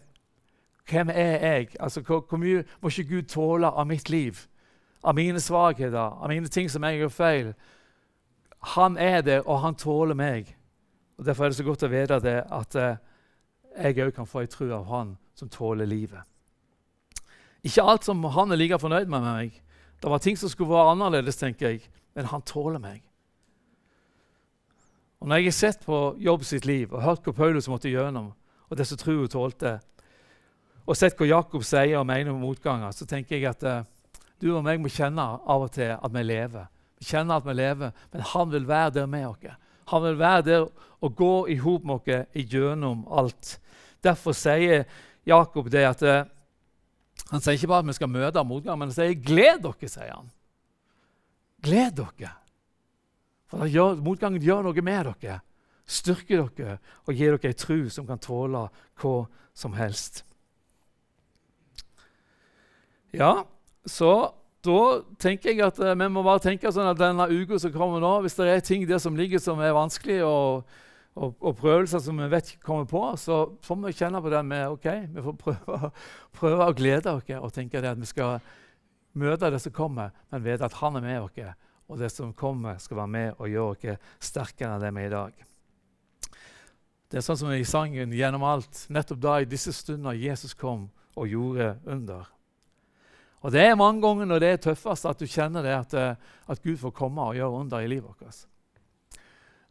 hvem 0.90 1.08
er 1.08 1.38
jeg? 1.46 1.68
Altså, 1.80 2.00
hvor, 2.00 2.36
mye 2.36 2.64
må 2.80 2.88
ikke 2.88 3.08
Gud 3.14 3.22
tåle 3.22 3.66
av 3.66 3.86
mitt 3.86 4.10
liv? 4.10 4.36
Av 5.02 5.14
mine 5.14 5.40
svakheter, 5.40 5.98
av 5.98 6.28
mine 6.30 6.48
ting 6.48 6.68
som 6.70 6.84
jeg 6.86 7.00
gjør 7.00 7.14
feil? 7.14 7.52
Han 8.76 8.96
er 8.96 9.22
det, 9.26 9.40
og 9.42 9.60
han 9.64 9.74
tåler 9.74 10.14
meg. 10.14 10.52
Og 11.18 11.26
Derfor 11.26 11.44
er 11.44 11.50
det 11.50 11.58
så 11.58 11.66
godt 11.66 11.82
å 11.82 11.90
vite 11.90 12.20
det, 12.22 12.36
at 12.46 12.76
uh, 12.78 13.00
jeg 13.82 13.98
òg 14.04 14.12
kan 14.14 14.28
få 14.28 14.44
ei 14.44 14.50
tro 14.50 14.68
av 14.74 14.86
han 14.90 15.16
som 15.34 15.50
tåler 15.50 15.88
livet. 15.90 16.22
Ikke 17.62 17.82
alt 17.86 18.06
som 18.06 18.22
han 18.34 18.52
er 18.52 18.58
like 18.58 18.78
fornøyd 18.78 19.10
med 19.10 19.26
meg. 19.26 19.58
Det 20.02 20.10
var 20.10 20.22
ting 20.22 20.38
som 20.38 20.50
skulle 20.50 20.70
være 20.70 20.94
annerledes, 20.96 21.38
tenker 21.38 21.70
jeg, 21.70 21.82
men 22.14 22.30
han 22.30 22.42
tåler 22.42 22.82
meg. 22.82 23.02
Og 25.22 25.28
Når 25.28 25.36
jeg 25.36 25.46
har 25.46 25.54
sett 25.54 25.84
på 25.86 25.98
Jobb 26.18 26.42
sitt 26.44 26.66
liv 26.66 26.90
og 26.90 27.02
hørt 27.02 27.22
hva 27.22 27.32
Paulus 27.32 27.68
måtte 27.70 27.90
gjennom, 27.90 28.32
og 28.68 28.78
det 28.78 28.86
som 28.88 28.98
troa 28.98 29.28
tålte, 29.30 29.76
og 30.82 30.98
sett 30.98 31.14
hva 31.14 31.28
Jakob 31.28 31.62
sier 31.62 32.00
og 32.00 32.08
mener 32.08 32.32
om 32.32 32.40
motganger, 32.42 32.90
så 32.90 33.06
tenker 33.06 33.38
jeg 33.38 33.46
at 33.46 33.62
eh, 33.62 33.84
du 34.42 34.50
og 34.56 34.64
meg 34.66 34.80
må 34.82 34.90
kjenne 34.90 35.22
av 35.22 35.66
og 35.68 35.70
til 35.76 35.94
at 35.94 36.14
vi 36.14 36.22
lever. 36.26 36.66
Vi 36.98 37.06
kjenner 37.06 37.38
at 37.38 37.46
vi 37.46 37.54
lever, 37.54 37.92
men 38.12 38.24
han 38.32 38.50
vil 38.50 38.68
være 38.68 38.94
der 38.98 39.06
med 39.10 39.26
oss. 39.28 39.56
Han 39.92 40.02
vil 40.02 40.18
være 40.18 40.42
der 40.46 40.66
og 41.02 41.16
gå 41.18 41.32
i 41.50 41.56
hop 41.62 41.86
med 41.86 41.94
oss 42.00 42.44
gjennom 42.50 43.06
alt. 43.10 43.56
Derfor 44.02 44.34
sier 44.34 44.84
Jakob 45.26 45.70
det 45.70 45.84
at 45.86 46.02
eh, 46.02 46.24
Han 47.30 47.40
sier 47.40 47.54
ikke 47.54 47.68
bare 47.70 47.84
at 47.84 47.88
vi 47.88 47.94
skal 47.96 48.10
møte 48.10 48.42
motgang, 48.44 48.78
men 48.78 48.90
han 48.90 48.94
sier 48.94 49.14
'gled 49.14 49.62
dere'. 49.62 49.88
sier 49.88 50.10
han. 50.12 50.28
Gled 51.62 51.94
dere. 51.96 52.32
For 53.48 53.68
gjør, 53.68 54.00
Motgangen 54.00 54.42
gjør 54.42 54.62
noe 54.66 54.82
med 54.84 55.08
dere, 55.22 55.40
styrker 55.86 56.48
dere 56.56 56.78
og 57.06 57.14
gir 57.14 57.36
dere 57.36 57.52
ei 57.52 57.56
tru 57.56 57.88
som 57.88 58.06
kan 58.06 58.18
tåle 58.18 58.66
hva 59.00 59.14
som 59.54 59.72
helst. 59.76 60.24
Ja, 63.12 63.44
så 63.88 64.12
da 64.62 65.02
tenker 65.18 65.50
jeg 65.50 65.64
at 65.66 65.78
uh, 65.82 65.90
vi 65.98 66.08
må 66.12 66.22
bare 66.22 66.42
tenke 66.44 66.70
sånn 66.70 66.92
at 66.92 67.00
denne 67.00 67.26
uka 67.32 67.58
som 67.58 67.72
kommer 67.74 68.02
nå, 68.02 68.12
hvis 68.22 68.38
det 68.38 68.48
er 68.48 68.64
ting 68.64 68.86
der 68.86 69.02
som 69.02 69.18
ligger 69.18 69.42
som 69.42 69.60
er 69.62 69.74
vanskelig, 69.74 70.20
og, 70.22 70.68
og, 71.18 71.34
og 71.42 71.56
prøvelser 71.58 72.02
som 72.04 72.20
vi 72.22 72.28
vet 72.30 72.54
kommer 72.62 72.86
på, 72.90 73.02
så 73.18 73.42
får 73.66 73.80
vi 73.82 73.94
kjenne 73.98 74.22
på 74.22 74.30
det 74.32 74.42
med 74.46 74.76
ok, 74.76 74.88
vi 75.16 75.26
får 75.26 75.38
prøve, 75.40 75.92
prøve 76.38 76.68
å 76.68 76.76
glede 76.78 77.16
oss 77.16 77.32
og 77.40 77.54
tenke 77.56 77.82
det 77.82 77.90
at 77.90 78.02
vi 78.02 78.10
skal 78.10 78.38
møte 79.18 79.50
det 79.52 79.60
som 79.60 79.74
kommer, 79.74 80.14
men 80.30 80.44
vite 80.46 80.68
at 80.68 80.78
han 80.78 81.00
er 81.00 81.08
med 81.08 81.24
oss, 81.26 81.56
og 81.90 81.98
det 81.98 82.12
som 82.14 82.30
kommer, 82.32 82.78
skal 82.80 83.02
være 83.02 83.14
med 83.18 83.40
og 83.42 83.50
gjøre 83.50 83.96
oss 83.96 84.28
sterkere 84.30 84.76
enn 84.76 84.84
det 84.84 84.92
vi 84.94 85.02
er 85.02 85.10
i 85.10 85.16
dag. 85.16 85.48
Det 87.12 87.18
er 87.20 87.24
sånn 87.26 87.36
som 87.36 87.50
i 87.52 87.64
sangen 87.68 88.14
'Gjennom 88.14 88.46
alt'. 88.48 88.86
Nettopp 88.88 89.18
da, 89.20 89.34
i 89.42 89.44
disse 89.44 89.74
stunder, 89.76 90.16
Jesus 90.16 90.54
kom 90.54 90.86
og 91.12 91.28
gjorde 91.28 91.74
under. 91.84 92.30
Og 93.42 93.52
Det 93.52 93.60
er 93.60 93.74
mange 93.74 94.02
ganger 94.02 94.24
når 94.24 94.38
det 94.38 94.48
er 94.48 94.56
tøffest, 94.62 95.06
at 95.06 95.18
du 95.18 95.26
kjenner 95.26 95.62
det 95.62 95.74
at, 95.74 95.94
eh, 95.94 96.14
at 96.48 96.62
Gud 96.62 96.76
får 96.78 96.90
komme 96.94 97.22
og 97.22 97.34
gjøre 97.34 97.60
under 97.64 97.80
i 97.80 97.88
livet 97.90 98.04
vårt. 98.04 98.46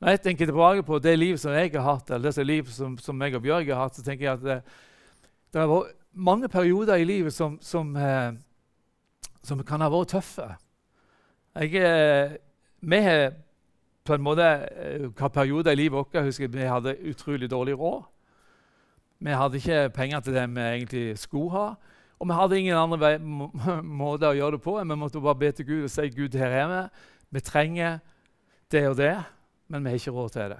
Når 0.02 0.10
jeg 0.10 0.22
tenker 0.22 0.46
tilbake 0.46 0.84
på 0.84 1.00
det 1.00 1.20
livet 1.20 1.40
som 1.40 1.54
jeg 1.54 1.72
har 1.72 1.86
hatt, 1.86 2.12
eller 2.12 2.32
det 2.32 2.46
livet 2.46 2.74
som, 2.74 2.98
som 2.98 3.22
jeg 3.22 3.36
og 3.36 3.42
Bjørg 3.42 3.68
har 3.70 3.84
hatt, 3.84 3.96
så 3.96 4.04
tenker 4.04 4.26
jeg 4.26 4.34
at 4.34 4.44
det, 4.44 4.62
det 5.54 5.62
har 5.62 5.70
vært 5.70 5.94
mange 6.14 6.50
perioder 6.50 7.00
i 7.00 7.06
livet 7.08 7.34
som, 7.34 7.60
som, 7.62 7.96
eh, 7.96 8.34
som 9.44 9.64
kan 9.64 9.82
ha 9.82 9.90
vært 9.90 10.18
tøffe. 10.18 10.50
Jeg, 11.56 11.76
eh, 11.76 12.36
vi 12.82 13.00
har 13.06 13.32
på 14.04 14.18
en 14.18 14.26
måte 14.26 14.48
hatt 15.20 15.34
perioder 15.34 15.72
i 15.72 15.80
livet 15.84 15.96
vårt 15.96 16.16
jeg 16.18 16.26
husker 16.26 16.52
vi 16.52 16.68
hadde 16.68 16.98
utrolig 17.08 17.50
dårlig 17.52 17.78
råd. 17.80 18.04
Vi 19.22 19.32
hadde 19.38 19.58
ikke 19.62 19.90
penger 19.94 20.20
til 20.20 20.34
det 20.34 20.48
vi 20.50 20.62
egentlig 20.62 21.20
skulle 21.20 21.52
ha. 21.54 21.66
Og 22.22 22.28
vi 22.30 22.38
hadde 22.38 22.58
ingen 22.60 22.78
andre 22.78 23.00
vei, 23.02 23.16
må, 23.18 23.48
måte 24.04 24.30
å 24.30 24.38
gjøre 24.38 24.60
det 24.60 24.64
på. 24.64 24.76
Vi 24.78 24.98
måtte 25.00 25.24
bare 25.24 25.40
be 25.42 25.50
til 25.58 25.66
Gud 25.66 25.88
og 25.88 25.94
si 25.94 26.06
Gud, 26.14 26.38
her 26.38 26.54
er 26.54 26.68
vi. 26.70 26.82
Vi 27.34 27.42
trenger 27.48 27.98
det 28.72 28.84
og 28.92 29.00
det, 29.00 29.16
men 29.72 29.82
vi 29.82 29.90
har 29.94 30.02
ikke 30.02 30.14
råd 30.14 30.36
til 30.36 30.54
det. 30.54 30.60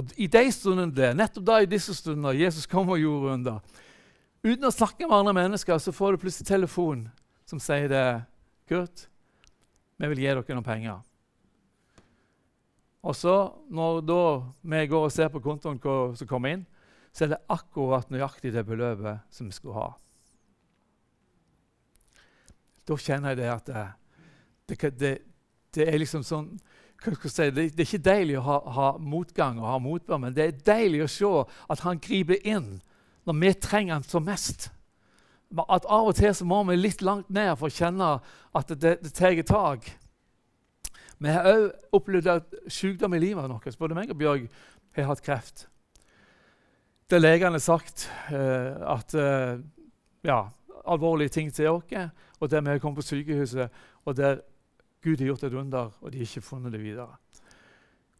Og 0.00 0.14
I 0.16 0.30
de 0.30 0.42
stundene 0.54 0.94
der, 0.94 1.12
nettopp 1.18 1.44
da 1.44 1.58
i 1.60 1.68
disse 1.68 1.92
stundene 1.98 2.32
Jesus 2.38 2.68
kom 2.70 2.88
og 2.94 3.02
gjorde 3.02 3.34
under, 3.34 3.78
uten 4.46 4.64
å 4.64 4.72
snakke 4.72 5.04
med 5.04 5.18
andre 5.18 5.36
mennesker, 5.42 5.76
så 5.82 5.92
får 5.92 6.14
du 6.14 6.22
plutselig 6.22 6.48
telefon 6.48 7.08
som 7.44 7.60
sier 7.60 7.90
det. 7.90 8.04
'Kurt, 8.70 9.08
vi 9.98 10.08
vil 10.12 10.20
gi 10.22 10.28
dere 10.30 10.54
noen 10.54 10.64
penger.' 10.64 11.02
Og 13.02 13.16
så, 13.16 13.50
når 13.66 14.04
da 14.06 14.22
vi 14.62 14.86
går 14.86 15.08
og 15.08 15.12
ser 15.12 15.28
på 15.32 15.40
kontoen 15.42 15.80
som 16.14 16.28
kommer 16.28 16.54
inn, 16.54 16.66
så 17.12 17.24
er 17.24 17.32
det 17.34 17.40
akkurat 17.50 18.10
nøyaktig 18.12 18.52
det 18.54 18.66
beløpet 18.66 19.24
som 19.34 19.48
vi 19.48 19.56
skulle 19.56 19.78
ha. 19.78 19.88
Da 22.86 22.98
kjenner 22.98 23.34
jeg 23.34 23.40
det 23.40 23.50
at 23.52 23.70
det, 23.70 23.86
det, 24.70 24.92
det, 24.98 25.14
det 25.74 25.88
er 25.88 25.98
liksom 26.02 26.26
sånn 26.26 26.52
Si, 27.00 27.46
det, 27.48 27.70
det, 27.72 27.80
er 27.80 27.86
ikke 27.86 28.04
deilig 28.04 28.34
å 28.36 28.42
ha, 28.44 28.56
ha, 28.76 28.88
motgang 29.00 29.56
og 29.56 29.70
ha 29.70 29.78
motbør, 29.80 30.18
men 30.20 30.34
det 30.36 30.42
er 30.44 30.58
deilig 30.66 30.98
å 31.00 31.06
se 31.08 31.30
at 31.72 31.80
han 31.80 31.96
griper 32.02 32.42
inn 32.44 32.74
når 33.24 33.38
vi 33.40 33.52
trenger 33.56 33.94
han 33.94 34.04
som 34.04 34.26
mest. 34.28 34.66
At 35.64 35.88
Av 35.88 36.10
og 36.10 36.18
til 36.18 36.34
så 36.36 36.44
må 36.44 36.58
vi 36.68 36.76
litt 36.76 37.00
langt 37.00 37.32
ned 37.32 37.54
for 37.56 37.72
å 37.72 37.76
kjenne 37.78 38.10
at 38.52 38.74
det, 38.76 38.98
det 39.00 39.14
tar 39.16 39.40
tak. 39.48 39.88
Vi 41.16 41.32
har 41.32 41.48
òg 41.48 41.96
opplevd 41.96 42.52
sykdom 42.68 43.16
i 43.16 43.24
livet 43.24 43.48
vårt. 43.48 43.80
Både 43.80 43.96
meg 43.96 44.12
og 44.12 44.20
Bjørg 44.20 44.44
har 45.00 45.08
hatt 45.08 45.24
kreft 45.24 45.69
der 47.10 47.18
legene 47.18 47.60
sagt 47.60 48.06
eh, 48.30 48.94
at 48.94 49.14
eh, 49.14 49.58
ja, 50.24 50.42
alvorlige 50.86 51.28
ting 51.28 51.52
til 51.52 51.68
oss, 51.68 51.84
og 52.40 52.50
der 52.50 52.60
vi 52.60 52.78
kommet 52.78 52.96
på 52.96 53.02
sykehuset, 53.02 53.68
og 54.04 54.16
der 54.16 54.40
Gud 55.02 55.16
har 55.16 55.26
gjort 55.26 55.44
et 55.44 55.54
under, 55.54 55.90
og 56.00 56.12
de 56.12 56.18
har 56.18 56.22
ikke 56.22 56.40
funnet 56.40 56.72
det 56.72 56.82
videre. 56.82 57.16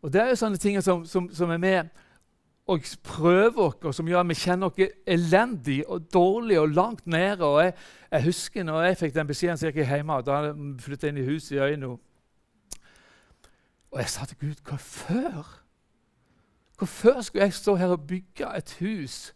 Og 0.03 0.12
Det 0.12 0.20
er 0.20 0.29
jo 0.29 0.35
sånne 0.37 0.57
ting 0.57 0.83
som, 0.83 1.05
som, 1.05 1.29
som 1.33 1.50
er 1.50 1.59
med 1.61 1.88
og 2.70 2.85
prøver 3.05 3.59
oss, 3.59 3.76
og 3.85 3.94
som 3.94 4.09
gjør 4.09 4.20
at 4.22 4.29
vi 4.29 4.35
kjenner 4.38 4.70
oss 4.70 4.92
elendig 5.07 5.81
og 5.88 6.07
dårlig 6.12 6.61
og 6.61 6.68
langt 6.68 7.07
nede. 7.07 7.44
Og 7.44 7.64
jeg, 7.64 7.74
jeg 8.11 8.24
husker 8.24 8.64
når 8.64 8.83
jeg 8.83 8.98
fikk 9.00 9.14
den 9.14 9.26
beskjeden 9.26 9.59
så 9.59 9.70
gikk 9.70 9.83
hjemme 9.90 10.20
da 10.22 10.37
hadde 10.37 10.53
jeg 10.53 10.85
flyttet 10.85 11.09
inn 11.11 11.18
i 11.20 11.26
huset 11.26 11.57
i 11.57 11.61
Øyno. 11.64 11.96
Og 13.90 13.98
jeg 13.98 14.09
sa 14.09 14.24
til 14.24 14.38
Gud 14.40 14.62
hva 14.68 14.79
før? 14.79 15.60
Hvorfor 16.80 17.20
skulle 17.20 17.44
jeg 17.44 17.52
stå 17.52 17.74
her 17.76 17.86
og 17.86 18.06
bygge 18.06 18.56
et 18.56 18.76
hus? 18.80 19.34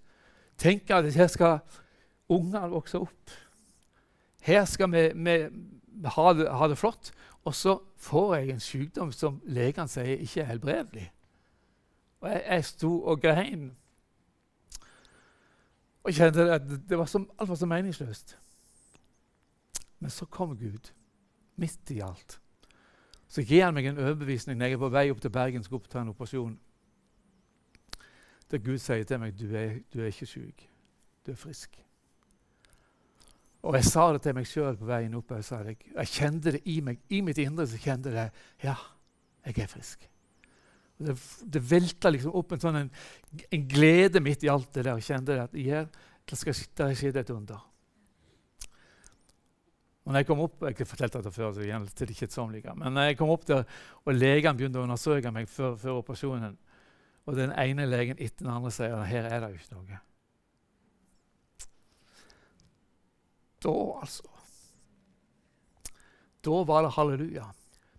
Tenke 0.59 0.95
at 0.95 1.15
her 1.15 1.27
skal 1.27 1.59
ungene 2.29 2.71
vokse 2.73 2.99
opp. 2.99 3.35
Her 4.41 4.65
skal 4.65 4.93
vi, 4.93 5.03
vi 5.13 5.35
ha, 6.09 6.33
det, 6.33 6.49
ha, 6.49 6.69
det, 6.69 6.79
flott. 6.79 7.13
Og 7.45 7.55
så 7.55 7.83
får 7.97 8.35
jeg 8.35 8.49
en 8.49 8.65
sykdom 8.65 9.13
som 9.13 9.43
legene 9.45 9.93
sier 9.93 10.25
ikke 10.25 10.41
er 10.41 10.51
helbredelig. 10.55 11.05
Og 12.25 12.31
jeg, 12.31 12.43
jeg 12.49 12.65
sto 12.65 12.95
og 13.03 13.21
grein. 13.21 13.69
Og 16.05 16.17
kjente 16.17 16.49
at 16.49 16.65
det 16.89 16.97
var 16.99 17.13
som, 17.13 17.29
alt 17.39 17.53
var 17.53 17.61
så 17.61 17.69
meningsløst. 17.69 18.39
Men 20.01 20.11
så 20.11 20.25
kom 20.25 20.57
Gud, 20.57 20.95
midt 21.57 21.91
i 21.93 22.01
alt. 22.01 22.41
Så 23.29 23.45
gir 23.45 23.67
han 23.67 23.77
meg 23.77 23.93
en 23.93 24.01
overbevisning 24.01 24.57
når 24.57 24.67
jeg 24.73 24.81
er 24.81 24.87
på 24.87 24.95
vei 24.97 25.11
opp 25.13 25.21
til 25.21 25.33
Bergen 25.33 25.65
skal 25.65 25.83
oppta 25.83 26.01
en 26.01 26.17
operasjon 26.17 26.57
der 28.51 28.63
Gud 28.63 28.79
sier 28.83 29.05
til 29.09 29.21
meg 29.23 29.35
du 29.39 29.49
er, 29.57 29.81
du 29.93 30.01
er 30.03 30.13
ikke 30.13 30.29
syk, 30.29 30.67
du 31.27 31.33
er 31.33 31.41
frisk. 31.41 31.79
Og 33.65 33.79
jeg 33.79 33.87
sa 33.89 34.11
det 34.13 34.21
til 34.25 34.35
meg 34.37 34.49
sjøl 34.49 34.77
på 34.77 34.89
veien 34.89 35.15
opp. 35.17 35.31
Jeg, 35.33 35.61
det, 35.65 35.77
jeg 35.95 36.11
kjente 36.13 36.53
det 36.53 36.61
i 36.69 36.81
meg. 36.85 36.99
I 37.09 37.23
mitt 37.25 37.39
indre 37.41 37.65
så 37.69 37.79
kjente 37.81 38.13
jeg 38.13 38.19
det. 38.19 38.43
Ja, 38.67 38.75
jeg 39.47 39.63
er 39.65 39.71
frisk. 39.71 40.05
Og 41.01 41.07
det, 41.09 41.15
det 41.55 41.63
velta 41.71 42.13
liksom 42.13 42.37
opp 42.37 42.53
en 42.55 42.61
sånn 42.61 42.83
en, 42.83 42.91
en, 43.49 43.65
glede 43.71 44.21
midt 44.23 44.45
i 44.45 44.51
alt 44.53 44.69
det 44.77 44.85
der. 44.85 45.01
Jeg 45.01 45.09
kjente 45.09 45.39
at 45.47 45.57
her, 45.57 45.89
det 46.29 46.39
skal 46.39 46.59
det 46.83 46.91
skje 47.01 47.15
et 47.23 47.33
under. 47.33 47.65
Og 50.05 50.13
når 50.13 50.21
jeg 50.21 50.29
kom 50.29 50.45
opp, 50.45 50.61
jeg 50.69 50.87
fortalte 50.87 51.23
det 51.25 51.33
før, 51.33 51.55
så 51.57 51.65
igjen 51.65 51.87
til 51.97 52.11
det 52.11 52.19
kjedsommelige, 52.19 52.75
men 52.77 52.93
når 52.93 53.09
jeg 53.09 53.17
kom 53.17 53.31
opp 53.33 53.47
der, 53.49 53.63
og 54.05 54.13
legen 54.13 54.59
begynte 54.59 54.83
å 54.83 54.85
undersøke 54.85 55.33
meg 55.33 55.49
før, 55.49 55.79
før 55.81 56.03
operasjonen, 56.03 56.59
og 57.25 57.37
den 57.39 57.53
ene 57.57 57.87
legen 57.89 58.19
etter 58.21 58.45
den 58.45 58.53
andre 58.53 58.73
sier 58.75 58.95
at 58.99 59.09
her 59.09 59.29
er 59.31 59.41
det 59.41 59.55
jo 59.55 59.61
ikke 59.61 59.79
noe. 59.79 60.01
Da, 63.65 63.75
altså 64.03 64.31
Da 66.45 66.57
var 66.69 66.85
det 66.85 66.93
halleluja. 66.93 67.47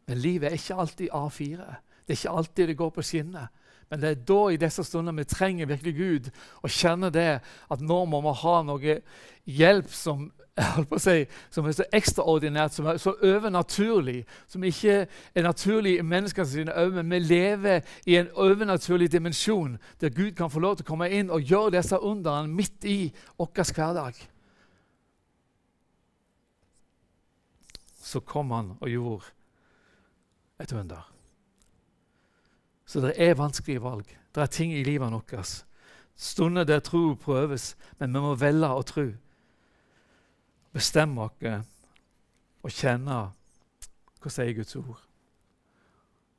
Men 0.06 0.20
livet 0.22 0.52
er 0.52 0.58
ikke 0.60 0.76
alltid 0.78 1.10
A4. 1.10 1.70
Det 2.06 2.14
er 2.14 2.20
ikke 2.20 2.36
alltid 2.38 2.68
det 2.70 2.78
går 2.78 2.92
på 2.94 3.02
skinner. 3.02 3.48
Men 3.89 4.02
det 4.02 4.10
er 4.10 4.24
da 4.28 4.39
i 4.50 4.60
disse 4.60 4.84
stunder 4.84 5.13
vi 5.13 5.28
trenger 5.30 5.69
virkelig 5.69 5.95
Gud 5.95 6.32
og 6.63 6.74
kjenner 6.74 7.13
det 7.13 7.30
at 7.71 7.82
nå 7.82 8.00
må 8.10 8.21
vi 8.26 8.34
ha 8.41 8.56
noe 8.65 8.98
hjelp 9.45 9.93
som 9.93 10.32
si, 10.98 11.26
som 11.52 11.65
er 11.67 11.76
så 11.76 11.86
ekstraordinært, 11.93 12.74
som 12.74 12.88
er 12.88 13.00
så 13.02 13.12
overnaturlig, 13.24 14.21
som 14.48 14.63
ikke 14.63 15.02
er 15.36 15.43
naturlig 15.43 15.98
i 16.00 16.06
menneskene 16.06 16.48
sine 16.48 16.78
øyne, 16.80 17.04
men 17.04 17.12
vi 17.12 17.19
lever 17.19 17.82
i 18.06 18.15
en 18.15 18.32
overnaturlig 18.34 19.12
dimensjon 19.12 19.78
der 20.02 20.15
Gud 20.15 20.32
kan 20.32 20.52
få 20.52 20.63
lov 20.63 20.78
til 20.78 20.88
å 20.88 20.91
komme 20.93 21.10
inn 21.12 21.34
og 21.34 21.43
gjøre 21.43 21.76
disse 21.78 22.00
underne 22.00 22.52
midt 22.52 22.88
i 22.88 23.12
vår 23.38 23.52
hverdag. 23.76 24.21
Så 28.06 28.21
kom 28.24 28.52
han 28.56 28.78
og 28.80 28.89
gjorde 28.89 29.34
et 30.62 30.71
under. 30.71 31.14
Så 32.95 33.01
det 33.03 33.17
er 33.19 33.34
vanskelige 33.36 33.81
valg. 33.84 34.08
Det 34.31 34.39
er 34.39 34.47
ting 34.47 34.71
i 34.71 34.84
livet 34.84 35.12
vårt. 35.12 35.65
Stunder 36.15 36.63
der 36.63 36.79
tro 36.79 37.17
prøves, 37.19 37.75
men 37.99 38.13
vi 38.13 38.19
må 38.23 38.36
velge 38.39 38.69
å 38.71 38.84
tro 38.88 39.03
bestemme 40.71 41.25
oss 41.27 41.65
og 42.63 42.71
kjenne 42.71 43.17
hva 44.23 44.31
sier 44.31 44.53
Guds 44.55 44.77
ord. 44.79 45.01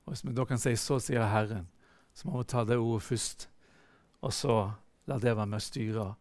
Og 0.07 0.15
Hvis 0.15 0.25
vi 0.25 0.33
da 0.33 0.45
kan 0.45 0.59
si 0.59 0.73
'så 0.77 0.99
sier 0.99 1.29
Herren', 1.29 1.69
så 2.15 2.29
må 2.29 2.39
vi 2.39 2.45
ta 2.45 2.65
det 2.65 2.79
ordet 2.79 3.03
først, 3.03 3.49
og 4.23 4.33
så 4.33 4.73
la 5.07 5.19
det 5.19 5.37
være 5.37 5.47
med 5.47 5.61
å 5.61 5.61
styre 5.61 6.15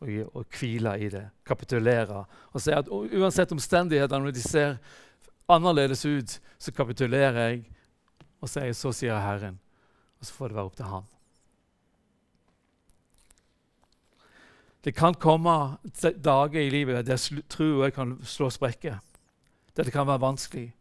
og, 0.00 0.34
og 0.34 0.46
hvile 0.58 1.00
i 1.00 1.08
det. 1.08 1.28
Kapitulere. 1.44 2.24
Og 2.52 2.60
si 2.60 2.70
at 2.70 2.88
uansett 2.88 3.52
omstendighetene, 3.52 4.24
når 4.24 4.30
de 4.30 4.40
ser 4.42 4.76
annerledes 5.48 6.06
ut, 6.06 6.40
så 6.58 6.72
kapitulerer 6.72 7.48
jeg 7.48 7.70
og 8.40 8.48
sier 8.48 8.72
'så 8.72 8.92
sier 8.92 9.20
Herren'. 9.20 9.61
Og 10.22 10.26
så 10.26 10.34
får 10.36 10.52
det 10.52 10.56
være 10.56 10.70
opp 10.70 10.76
til 10.78 10.86
Han. 10.86 11.08
Det 14.84 14.94
kan 14.94 15.14
komme 15.14 15.54
dager 16.24 16.60
i 16.60 16.70
livet 16.70 17.06
der 17.06 17.42
troa 17.50 17.90
kan 17.90 18.20
slå 18.22 18.50
sprekker. 18.50 19.00
Der 19.76 19.82
det 19.82 19.92
kan 19.92 20.06
være 20.06 20.20
vanskelig. 20.20 20.76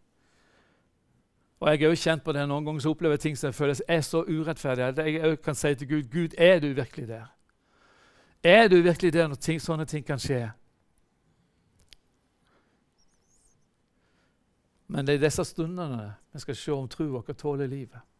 Og 1.60 1.70
Jeg 1.70 1.82
er 1.82 1.90
jo 1.90 1.96
kjent 1.96 2.24
på 2.24 2.34
det 2.34 2.48
noen 2.50 2.66
ganger 2.66 2.82
så 2.82 2.90
opplever 2.90 3.14
jeg 3.14 3.20
ting 3.20 3.38
som 3.38 3.54
føles 3.54 3.82
er 3.88 4.02
så 4.02 4.24
urettferdig. 4.24 5.06
Jeg 5.06 5.42
kan 5.42 5.56
si 5.56 5.76
til 5.76 5.90
Gud 5.90 6.04
Gud, 6.12 6.38
er 6.38 6.60
du 6.60 6.68
virkelig 6.74 7.08
der? 7.08 7.26
Er 8.44 8.68
du 8.68 8.82
virkelig 8.82 9.14
der 9.14 9.28
når 9.28 9.36
ting, 9.36 9.62
sånne 9.62 9.86
ting 9.86 10.06
kan 10.06 10.20
skje? 10.20 10.52
Men 14.88 15.06
det 15.06 15.14
er 15.14 15.20
i 15.20 15.26
disse 15.26 15.44
stundene 15.46 16.14
vi 16.34 16.40
skal 16.40 16.56
se 16.56 16.72
om 16.72 16.90
troa 16.90 17.22
vår 17.22 17.34
tåler 17.34 17.68
livet. 17.68 18.11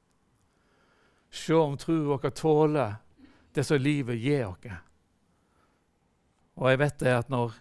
Se 1.32 1.56
om 1.56 1.78
troa 1.80 2.18
vår 2.18 2.30
tåler 2.36 2.96
det 3.56 3.64
som 3.64 3.80
livet 3.80 4.20
gir 4.20 4.46
oss. 4.48 4.80
Og 6.60 6.70
jeg 6.70 6.80
vet 6.82 7.00
det 7.00 7.14
at 7.16 7.32
når 7.32 7.56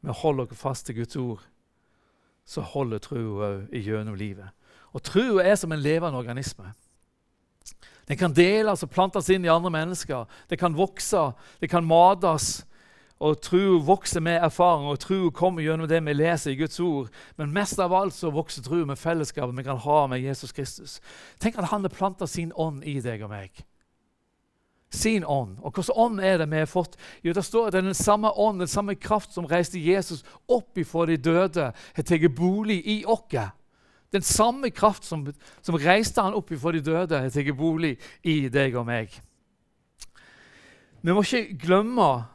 vi 0.00 0.14
holder 0.22 0.48
oss 0.48 0.58
fast 0.58 0.86
til 0.86 0.96
Guds 1.00 1.16
ord, 1.16 1.44
så 2.46 2.62
holder 2.62 3.02
troa 3.02 3.50
òg 3.50 3.74
gjennom 3.74 4.16
livet. 4.16 4.48
Og 4.94 5.02
troa 5.04 5.44
er 5.44 5.56
som 5.58 5.72
en 5.72 5.82
levende 5.82 6.18
organisme. 6.18 6.72
Den 8.06 8.16
kan 8.16 8.34
deles 8.34 8.84
og 8.86 8.90
plantes 8.90 9.28
inn 9.34 9.44
i 9.44 9.50
andre 9.50 9.70
mennesker. 9.74 10.28
Det 10.48 10.58
kan 10.58 10.76
vokse, 10.76 11.32
det 11.60 11.70
kan 11.70 11.84
mates. 11.84 12.64
Og 13.16 13.38
tro 13.40 13.78
vokser 13.80 14.20
med 14.20 14.42
erfaring, 14.44 14.90
og 14.90 14.98
tro 15.00 15.30
kommer 15.32 15.64
gjennom 15.64 15.88
det 15.88 16.02
vi 16.04 16.12
leser 16.12 16.52
i 16.52 16.58
Guds 16.58 16.80
ord. 16.80 17.08
Men 17.36 17.54
mest 17.54 17.78
av 17.80 17.94
alt 17.96 18.14
så 18.14 18.28
vokser 18.30 18.62
tro 18.62 18.82
med 18.84 19.00
fellesskapet 19.00 19.56
vi 19.56 19.64
kan 19.64 19.80
ha 19.80 20.02
med 20.06 20.20
Jesus 20.20 20.52
Kristus. 20.52 21.00
Tenk 21.40 21.56
at 21.56 21.70
han 21.70 21.86
har 21.86 21.94
planta 21.94 22.28
sin 22.28 22.52
ånd 22.52 22.84
i 22.84 22.98
deg 23.00 23.24
og 23.24 23.32
meg. 23.32 23.64
Sin 24.92 25.24
ånd. 25.24 25.56
Og 25.62 25.72
hvilken 25.72 25.96
ånd 25.96 26.20
er 26.20 26.38
det 26.38 26.50
vi 26.50 26.60
har 26.60 26.68
fått? 26.68 27.00
Jo, 27.24 27.32
Det 27.32 27.44
står 27.44 27.66
at 27.66 27.72
det 27.72 27.78
er 27.78 27.88
den 27.88 27.94
samme 27.94 28.30
ånd, 28.30 28.60
den 28.60 28.68
samme 28.68 28.94
kraft 28.94 29.32
som 29.32 29.48
reiste 29.48 29.80
Jesus 29.80 30.22
opp 30.48 30.76
ifra 30.78 31.06
de 31.06 31.16
døde, 31.16 31.72
har 31.72 32.02
tatt 32.02 32.34
bolig 32.36 32.82
i 32.84 33.04
oss. 33.06 33.50
Den 34.12 34.22
samme 34.22 34.70
kraft 34.70 35.04
som, 35.04 35.26
som 35.62 35.74
reiste 35.74 36.22
han 36.22 36.34
opp 36.34 36.52
ifra 36.52 36.72
de 36.72 36.80
døde, 36.80 37.18
har 37.18 37.30
tatt 37.32 37.56
bolig 37.56 37.96
i 38.22 38.48
deg 38.48 38.76
og 38.76 38.86
meg. 38.86 39.08
Vi 41.00 41.12
må 41.12 41.22
ikke 41.24 41.56
glemme 41.64 42.26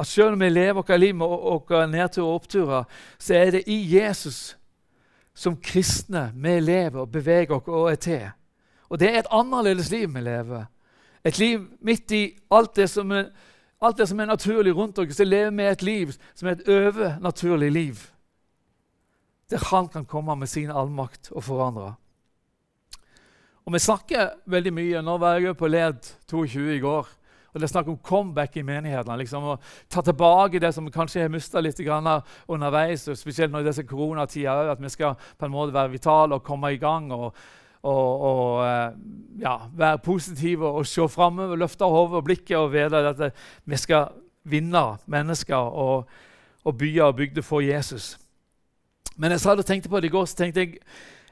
at 0.00 0.06
selv 0.06 0.34
om 0.34 0.40
vi 0.40 0.48
lever 0.48 0.72
vårt 0.72 1.00
liv 1.00 1.14
med 1.14 1.26
våre 1.26 1.86
nedturer 1.88 2.26
og 2.26 2.34
oppturer, 2.40 2.84
så 3.18 3.34
er 3.34 3.50
det 3.50 3.62
i 3.66 3.78
Jesus 3.96 4.56
som 5.34 5.56
kristne 5.56 6.30
vi 6.34 6.60
lever 6.60 7.00
og 7.00 7.12
beveger 7.12 7.56
oss 7.56 7.68
og 7.68 7.90
er 7.90 8.00
til. 8.00 8.26
Og 8.88 9.00
det 9.00 9.10
er 9.10 9.18
et 9.18 9.32
annerledes 9.32 9.90
liv 9.90 10.08
vi 10.14 10.20
lever. 10.20 10.66
Et 11.24 11.38
liv 11.38 11.64
midt 11.80 12.12
i 12.12 12.24
alt 12.50 12.76
det 12.76 12.90
som 12.90 13.10
er, 13.12 13.30
alt 13.82 13.98
det 13.98 14.08
som 14.08 14.20
er 14.20 14.30
naturlig 14.30 14.76
rundt 14.76 14.98
oss. 14.98 15.16
Så 15.16 15.24
lever 15.24 15.50
vi 15.50 15.62
et 15.62 15.82
liv 15.82 16.12
som 16.34 16.48
er 16.48 16.52
et 16.56 16.68
overnaturlig 16.68 17.72
liv 17.72 18.04
der 19.50 19.62
han 19.70 19.88
kan 19.88 20.04
komme 20.04 20.36
med 20.36 20.46
sin 20.46 20.70
allmakt 20.70 21.30
og 21.30 21.44
forandre. 21.44 21.94
Og 23.64 23.72
Vi 23.72 23.78
snakker 23.78 24.28
veldig 24.46 24.72
mye. 24.72 25.02
Nå 25.02 25.16
var 25.18 25.38
jeg 25.38 25.56
på 25.56 25.66
LED 25.66 26.02
22 26.30 26.76
i 26.76 26.78
går. 26.78 27.08
Og 27.56 27.60
Det 27.60 27.64
er 27.64 27.72
snakk 27.72 27.86
om 27.88 27.96
comeback 28.04 28.56
i 28.60 28.62
menighetene. 28.62 29.16
Liksom, 29.16 29.44
å 29.48 29.54
Ta 29.88 30.02
tilbake 30.04 30.60
det 30.60 30.74
som 30.76 30.84
vi 30.84 30.92
kanskje 30.92 31.22
har 31.22 31.30
mista 31.32 31.60
litt 31.60 31.80
underveis. 31.80 33.08
og 33.08 33.16
Spesielt 33.16 33.52
nå 33.52 33.60
i 33.60 33.64
disse 33.64 33.82
koronatider. 33.82 34.68
At 34.70 34.82
vi 34.82 34.88
skal 34.92 35.14
på 35.16 35.46
en 35.46 35.52
måte 35.52 35.72
være 35.72 35.90
vitale 35.90 36.34
og 36.34 36.44
komme 36.44 36.74
i 36.74 36.76
gang. 36.76 37.10
og, 37.12 37.32
og, 37.82 38.20
og 38.20 38.66
eh, 38.66 38.92
ja, 39.40 39.56
være 39.72 39.98
positive 39.98 40.66
og 40.68 40.86
se 40.86 41.08
framover, 41.08 41.56
løfte 41.56 41.84
hodet 41.84 42.20
og 42.20 42.24
blikket 42.24 42.56
og 42.58 42.72
vite 42.72 42.96
at 43.08 43.32
vi 43.64 43.76
skal 43.76 44.12
vinne 44.44 44.98
mennesker 45.06 45.56
og, 45.56 46.04
og 46.64 46.78
byer 46.78 47.04
og 47.04 47.16
bygder 47.16 47.42
for 47.42 47.60
Jesus. 47.60 48.18
Men 49.16 49.30
jeg 49.30 49.40
satt 49.40 49.58
og 49.58 49.66
tenkte 49.66 49.88
på 49.88 50.00
det 50.00 50.10
i 50.10 50.12
går, 50.12 50.24
så 50.24 50.36
tenkte 50.36 50.60
jeg 50.60 50.80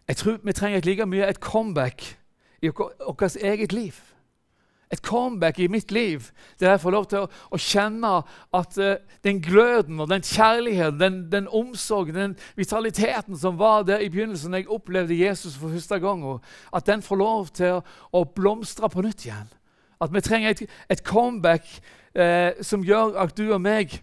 jeg 0.09 0.17
tror 0.17 0.41
vi 0.45 0.53
trenger 0.53 0.81
like 0.85 1.07
mye 1.07 1.29
et 1.29 1.41
comeback 1.41 2.19
i 2.63 2.69
vårt 2.69 3.37
eget 3.37 3.73
liv. 3.73 4.14
Et 4.95 5.03
comeback 5.03 5.59
i 5.59 5.67
mitt 5.71 5.91
liv 5.93 6.29
der 6.61 6.75
jeg 6.75 6.83
får 6.85 6.95
lov 6.95 7.07
til 7.11 7.25
å, 7.25 7.31
å 7.51 7.59
kjenne 7.59 8.13
at 8.55 8.79
uh, 8.79 8.93
den 9.27 9.41
gløden 9.43 9.99
og 10.05 10.11
den 10.13 10.23
kjærligheten, 10.23 11.01
den, 11.01 11.19
den, 11.33 11.51
omsorgen, 11.51 12.15
den 12.15 12.37
vitaliteten 12.59 13.39
som 13.39 13.59
var 13.59 13.83
der 13.89 14.05
i 14.05 14.11
begynnelsen 14.13 14.55
da 14.55 14.63
jeg 14.63 14.71
opplevde 14.71 15.19
Jesus 15.19 15.59
for 15.59 15.75
første 15.75 15.99
gang, 16.03 16.23
at 16.71 16.87
den 16.87 17.03
får 17.03 17.21
lov 17.21 17.51
til 17.59 17.81
å, 17.81 17.83
å 18.15 18.25
blomstre 18.37 18.91
på 18.93 19.03
nytt 19.03 19.27
igjen. 19.27 19.51
At 20.03 20.15
vi 20.15 20.23
trenger 20.23 20.55
et, 20.55 20.65
et 20.91 21.05
comeback 21.07 21.67
uh, 22.15 22.55
som 22.63 22.87
gjør 22.87 23.19
at 23.25 23.35
du 23.35 23.49
og 23.49 23.63
meg 23.65 23.99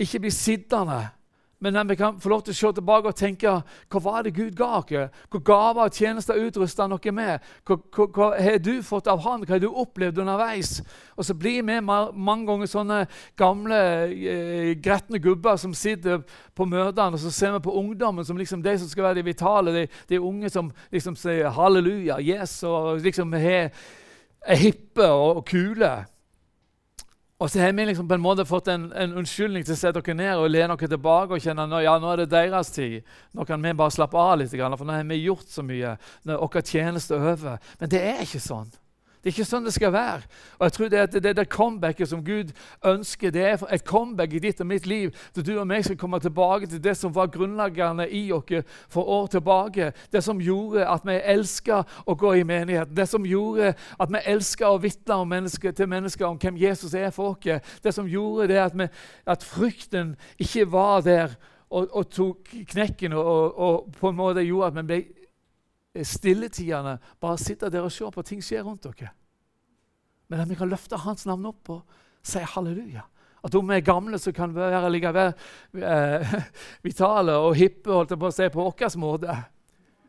ikke 0.00 0.26
blir 0.26 0.34
sittende 0.34 1.06
men 1.64 1.88
vi 1.88 1.96
kan 1.96 2.20
få 2.20 2.28
lov 2.28 2.42
til 2.44 2.52
å 2.52 2.56
se 2.58 2.70
tilbake 2.76 3.08
og 3.08 3.16
tenke 3.16 3.52
hva 3.88 4.00
var 4.04 4.26
det 4.26 4.34
Gud 4.36 4.52
ga 4.58 4.82
oss? 4.82 5.14
Hva 5.32 5.40
gaver 5.40 5.86
og 5.86 5.96
tjenester 5.96 6.36
utrusta 6.36 6.86
noe 6.90 7.14
med? 7.16 7.46
Hva, 7.64 7.78
hva, 7.96 8.06
hva, 8.12 8.28
har 8.36 8.60
du 8.60 8.74
fått 8.84 9.08
av 9.08 9.22
Han? 9.24 9.46
Hva 9.46 9.56
har 9.56 9.62
du 9.62 9.70
opplevd 9.70 10.20
underveis? 10.20 10.76
Og 11.16 11.24
så 11.24 11.36
blir 11.38 11.64
vi 11.64 11.78
mange 11.80 12.44
ganger 12.50 12.68
sånne 12.68 13.00
gamle, 13.40 13.80
eh, 14.12 14.70
gretne 14.84 15.20
gubber 15.24 15.56
som 15.60 15.74
sitter 15.74 16.20
på 16.54 16.68
møtene, 16.68 17.16
og 17.16 17.22
så 17.22 17.32
ser 17.32 17.56
vi 17.56 17.64
på 17.64 17.76
ungdommen 17.80 18.26
som 18.26 18.38
liksom 18.38 18.62
de 18.62 18.76
som 18.78 18.90
skal 18.90 19.08
være 19.08 19.22
de 19.22 19.28
vitale, 19.30 19.74
de, 19.74 19.86
de 20.10 20.20
unge 20.20 20.50
som 20.52 20.72
liksom 20.92 21.16
sier 21.16 21.54
halleluja, 21.54 22.20
yes, 22.20 22.60
og 22.68 23.00
liksom 23.04 23.32
er, 23.40 23.70
er 24.44 24.60
hippe 24.60 25.08
og, 25.08 25.40
og 25.40 25.46
kule. 25.48 25.94
Og 27.44 27.50
så 27.50 27.60
har 27.60 27.72
vi 27.76 27.84
liksom 27.84 28.06
på 28.08 28.16
en 28.16 28.22
måte 28.24 28.46
fått 28.48 28.70
en, 28.72 28.86
en 28.96 29.18
unnskyldning 29.20 29.66
til 29.66 29.74
å 29.74 29.76
sette 29.76 30.00
dere 30.00 30.16
ned 30.16 30.38
og 30.40 30.46
lene 30.48 30.78
dere 30.80 30.88
tilbake 30.94 31.36
og 31.36 31.42
kjenne 31.44 31.66
at 31.68 31.84
ja, 31.84 31.98
nå 32.00 32.08
er 32.08 32.22
det 32.22 32.30
deres 32.32 32.70
tid. 32.72 33.02
Nå 33.36 33.44
kan 33.44 33.60
vi 33.60 33.74
bare 33.76 33.92
slappe 33.92 34.16
av 34.16 34.38
litt, 34.40 34.54
for 34.54 34.88
nå 34.88 34.96
har 34.96 35.04
vi 35.10 35.18
gjort 35.26 35.52
så 35.52 35.64
mye. 35.66 35.92
Nå 36.24 36.32
er 36.32 36.40
vår 36.40 36.64
tjeneste 36.64 37.18
over. 37.18 37.58
Men 37.82 37.92
det 37.92 38.00
er 38.00 38.24
ikke 38.24 38.40
sånn. 38.40 38.72
Det 39.24 39.30
er 39.30 39.38
ikke 39.38 39.48
sånn 39.48 39.64
det 39.64 39.72
skal 39.72 39.92
være. 39.94 40.26
Og 40.58 40.66
jeg 40.66 40.72
tror 40.76 40.88
Det 40.92 40.98
er 40.98 41.06
det, 41.20 41.30
det 41.36 41.48
comebacket 41.48 42.08
som 42.08 42.24
Gud 42.24 42.50
ønsker, 42.84 43.30
det 43.32 43.42
er 43.42 43.62
et 43.72 43.84
comeback 43.84 44.34
i 44.36 44.38
ditt 44.38 44.60
og 44.60 44.66
mitt 44.68 44.86
liv. 44.86 45.14
Så 45.32 45.40
du 45.42 45.54
og 45.56 45.66
meg 45.66 45.84
skal 45.84 45.96
komme 45.96 46.20
tilbake 46.20 46.68
til 46.68 46.82
det 46.84 46.92
som 47.00 47.14
var 47.14 47.30
grunnleggende 47.32 48.04
i 48.12 48.26
oss 48.32 48.68
for 48.92 49.08
år 49.08 49.26
tilbake. 49.32 49.92
Det 50.12 50.20
som 50.24 50.40
gjorde 50.40 50.84
at 50.84 51.08
vi 51.08 51.16
elska 51.16 51.80
å 52.04 52.14
gå 52.14 52.34
i 52.34 52.44
menigheten. 52.44 52.92
Det 52.96 53.08
som 53.08 53.24
gjorde 53.24 53.72
at 53.72 54.12
vi 54.12 54.22
elska 54.26 54.68
å 54.68 54.78
vitne 54.78 55.24
menneske, 55.24 55.72
til 55.72 55.88
mennesker 55.88 56.26
om 56.26 56.36
hvem 56.36 56.60
Jesus 56.60 56.94
er 56.94 57.10
for 57.10 57.32
oss. 57.32 57.64
Det 57.82 57.94
som 57.94 58.06
gjorde 58.06 58.52
det 58.52 58.60
at, 58.60 58.76
vi, 58.76 58.88
at 59.26 59.42
frykten 59.42 60.16
ikke 60.36 60.68
var 60.68 61.00
der 61.00 61.32
og, 61.70 61.88
og 61.90 62.10
tok 62.12 62.52
knekken 62.68 63.16
og, 63.16 63.58
og 63.58 63.92
på 63.98 64.12
en 64.12 64.18
måte 64.18 64.44
gjorde 64.44 64.68
at 64.68 64.76
vi 64.76 64.88
ble 64.90 65.23
stilletidene 66.02 66.96
bare 67.22 67.38
sitter 67.38 67.70
der 67.70 67.86
og 67.86 67.92
ser 67.94 68.10
på 68.10 68.24
ting 68.26 68.42
skjer 68.42 68.64
rundt 68.66 68.88
dere. 68.88 69.12
Men 70.28 70.42
at 70.42 70.50
vi 70.50 70.56
kan 70.58 70.70
løfte 70.70 70.98
hans 70.98 71.26
navn 71.28 71.46
opp 71.52 71.70
og 71.70 72.00
si 72.24 72.42
halleluja. 72.42 73.04
At 73.44 73.54
om 73.54 73.68
vi 73.68 73.76
er 73.76 73.84
gamle, 73.84 74.18
så 74.18 74.32
kan 74.32 74.54
vi 74.54 74.62
være 74.62 74.90
likevel 74.90 75.34
eh, 75.76 76.34
vitale 76.86 77.36
og 77.36 77.54
hippe 77.58 77.92
holdt 77.92 78.14
jeg 78.14 78.20
på 78.22 78.30
å 78.30 78.34
si, 78.34 78.48
på 78.48 78.64
vår 78.64 78.96
måte. 78.98 79.36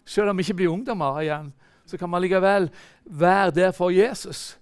Selv 0.07 0.31
om 0.31 0.37
vi 0.37 0.45
ikke 0.45 0.61
blir 0.61 0.71
ungdommer 0.71 1.19
igjen, 1.21 1.51
så 1.85 1.99
kan 1.99 2.09
vi 2.13 2.23
likevel 2.23 2.69
være 3.03 3.51
der 3.51 3.75
for 3.75 3.91
Jesus. 3.91 4.55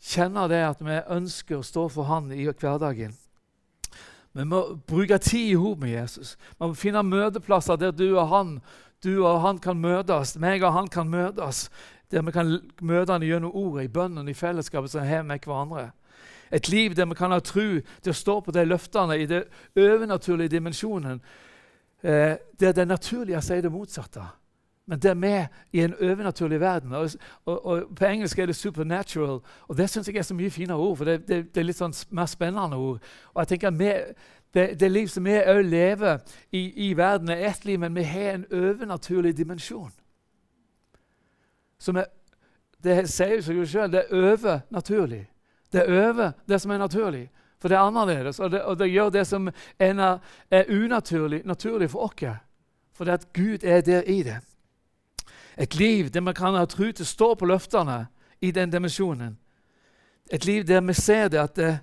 Kjenne 0.00 0.48
det 0.50 0.62
at 0.64 0.80
vi 0.82 0.96
ønsker 1.12 1.60
å 1.60 1.66
stå 1.66 1.86
for 1.92 2.08
Han 2.08 2.32
i 2.32 2.48
hverdagen. 2.48 3.14
Vi 4.32 4.44
må 4.46 4.62
bruke 4.86 5.18
tid 5.18 5.52
i 5.52 5.58
hop 5.58 5.80
med 5.82 5.90
Jesus. 5.90 6.36
Vi 6.58 6.66
må 6.66 6.74
finne 6.78 7.02
møteplasser 7.02 7.78
der 7.80 7.94
du 7.94 8.06
og 8.12 8.28
han 8.30 8.52
du 9.04 9.26
og 9.26 9.40
han 9.40 9.58
kan 9.58 9.80
møtes, 9.80 10.36
meg 10.38 10.62
og 10.62 10.72
han 10.72 10.88
kan 10.88 11.08
møtes. 11.08 11.68
Der 12.10 12.22
vi 12.26 12.32
kan 12.34 12.58
møte 12.82 13.12
han 13.12 13.22
gjennom 13.22 13.54
ordet, 13.54 13.84
i 13.84 13.92
bønnen, 13.92 14.28
i 14.28 14.34
fellesskapet 14.34 14.90
som 14.90 15.06
har 15.06 15.22
med 15.22 15.44
hverandre. 15.46 15.90
Et 16.50 16.68
liv 16.68 16.94
der 16.94 17.06
vi 17.06 17.14
kan 17.14 17.30
ha 17.30 17.38
tro 17.38 17.68
til 18.02 18.10
å 18.10 18.16
stå 18.16 18.40
på 18.40 18.52
de 18.52 18.64
løftene 18.66 19.20
i 19.22 19.26
den 19.30 19.46
overnaturlige 19.78 20.56
dimensjonen. 20.56 21.20
Eh, 22.02 22.36
der 22.60 22.72
det 22.72 22.88
naturlige 22.88 23.42
sier 23.42 23.62
det 23.62 23.72
motsatte. 23.72 24.24
Men 24.90 24.98
det 24.98 25.10
er 25.10 25.14
med 25.14 25.46
i 25.72 25.80
en 25.84 25.94
overnaturlig 25.94 26.60
verden. 26.60 26.92
Og, 26.92 27.10
og, 27.44 27.66
og, 27.66 27.82
På 27.96 28.04
engelsk 28.04 28.38
er 28.38 28.46
det 28.46 28.56
'supernatural'. 28.56 29.40
og 29.68 29.76
Det 29.76 29.90
syns 29.90 30.08
jeg 30.08 30.16
er 30.16 30.22
så 30.22 30.34
mye 30.34 30.50
finere 30.50 30.76
ord, 30.76 30.96
for 30.96 31.04
det, 31.04 31.28
det, 31.28 31.54
det 31.54 31.60
er 31.60 31.64
litt 31.64 31.76
sånn 31.76 31.94
mer 32.10 32.26
spennende 32.26 32.76
ord. 32.76 32.98
Og 33.34 33.40
jeg 33.40 33.48
tenker 33.48 33.70
vi, 33.70 33.92
det, 34.54 34.80
det 34.80 34.90
liv 34.90 35.08
som 35.08 35.24
vi 35.24 35.36
òg 35.38 35.62
lever 35.62 36.18
i, 36.52 36.88
i, 36.88 36.92
verden, 36.96 37.30
er 37.30 37.46
ett 37.50 37.64
liv, 37.64 37.78
men 37.78 37.94
vi 37.94 38.02
har 38.02 38.34
en 38.34 38.46
overnaturlig 38.50 39.36
dimensjon. 39.36 39.92
Som 41.78 41.96
er, 41.96 42.10
det 42.82 43.04
sier 43.08 43.42
seg 43.44 43.60
jo 43.60 43.66
sjøl, 43.66 43.92
det 43.92 44.04
er 44.04 44.32
overnaturlig. 44.32 45.24
Det 45.72 45.84
er 45.84 46.08
over 46.08 46.32
det 46.48 46.60
som 46.60 46.70
er 46.74 46.82
naturlig. 46.82 47.28
For 47.60 47.68
det 47.68 47.76
er 47.76 47.86
annerledes, 47.86 48.40
og 48.40 48.50
det, 48.50 48.62
og 48.62 48.78
det 48.78 48.88
gjør 48.90 49.10
det 49.10 49.26
som 49.26 49.48
er, 49.78 50.18
er 50.50 50.70
unaturlig, 50.70 51.42
naturlig 51.44 51.90
for 51.90 52.08
oss. 52.08 52.40
For 52.96 53.04
det 53.04 53.12
at 53.12 53.32
Gud 53.32 53.64
er 53.64 53.80
der 53.80 54.02
i 54.02 54.22
det. 54.22 54.40
Et 55.56 55.74
liv 55.74 56.08
der 56.08 56.20
man 56.20 56.34
kan 56.34 56.54
ha 56.54 56.64
tro 56.64 56.88
til 56.92 57.04
å 57.04 57.08
stå 57.08 57.34
på 57.34 57.46
løftene 57.46 58.06
i 58.40 58.50
den 58.50 58.72
dimensjonen. 58.72 59.38
Et 60.32 60.44
liv 60.44 60.64
der 60.64 60.80
vi 60.80 60.94
ser 60.94 61.28
det 61.28 61.38
at 61.38 61.56
det, 61.56 61.78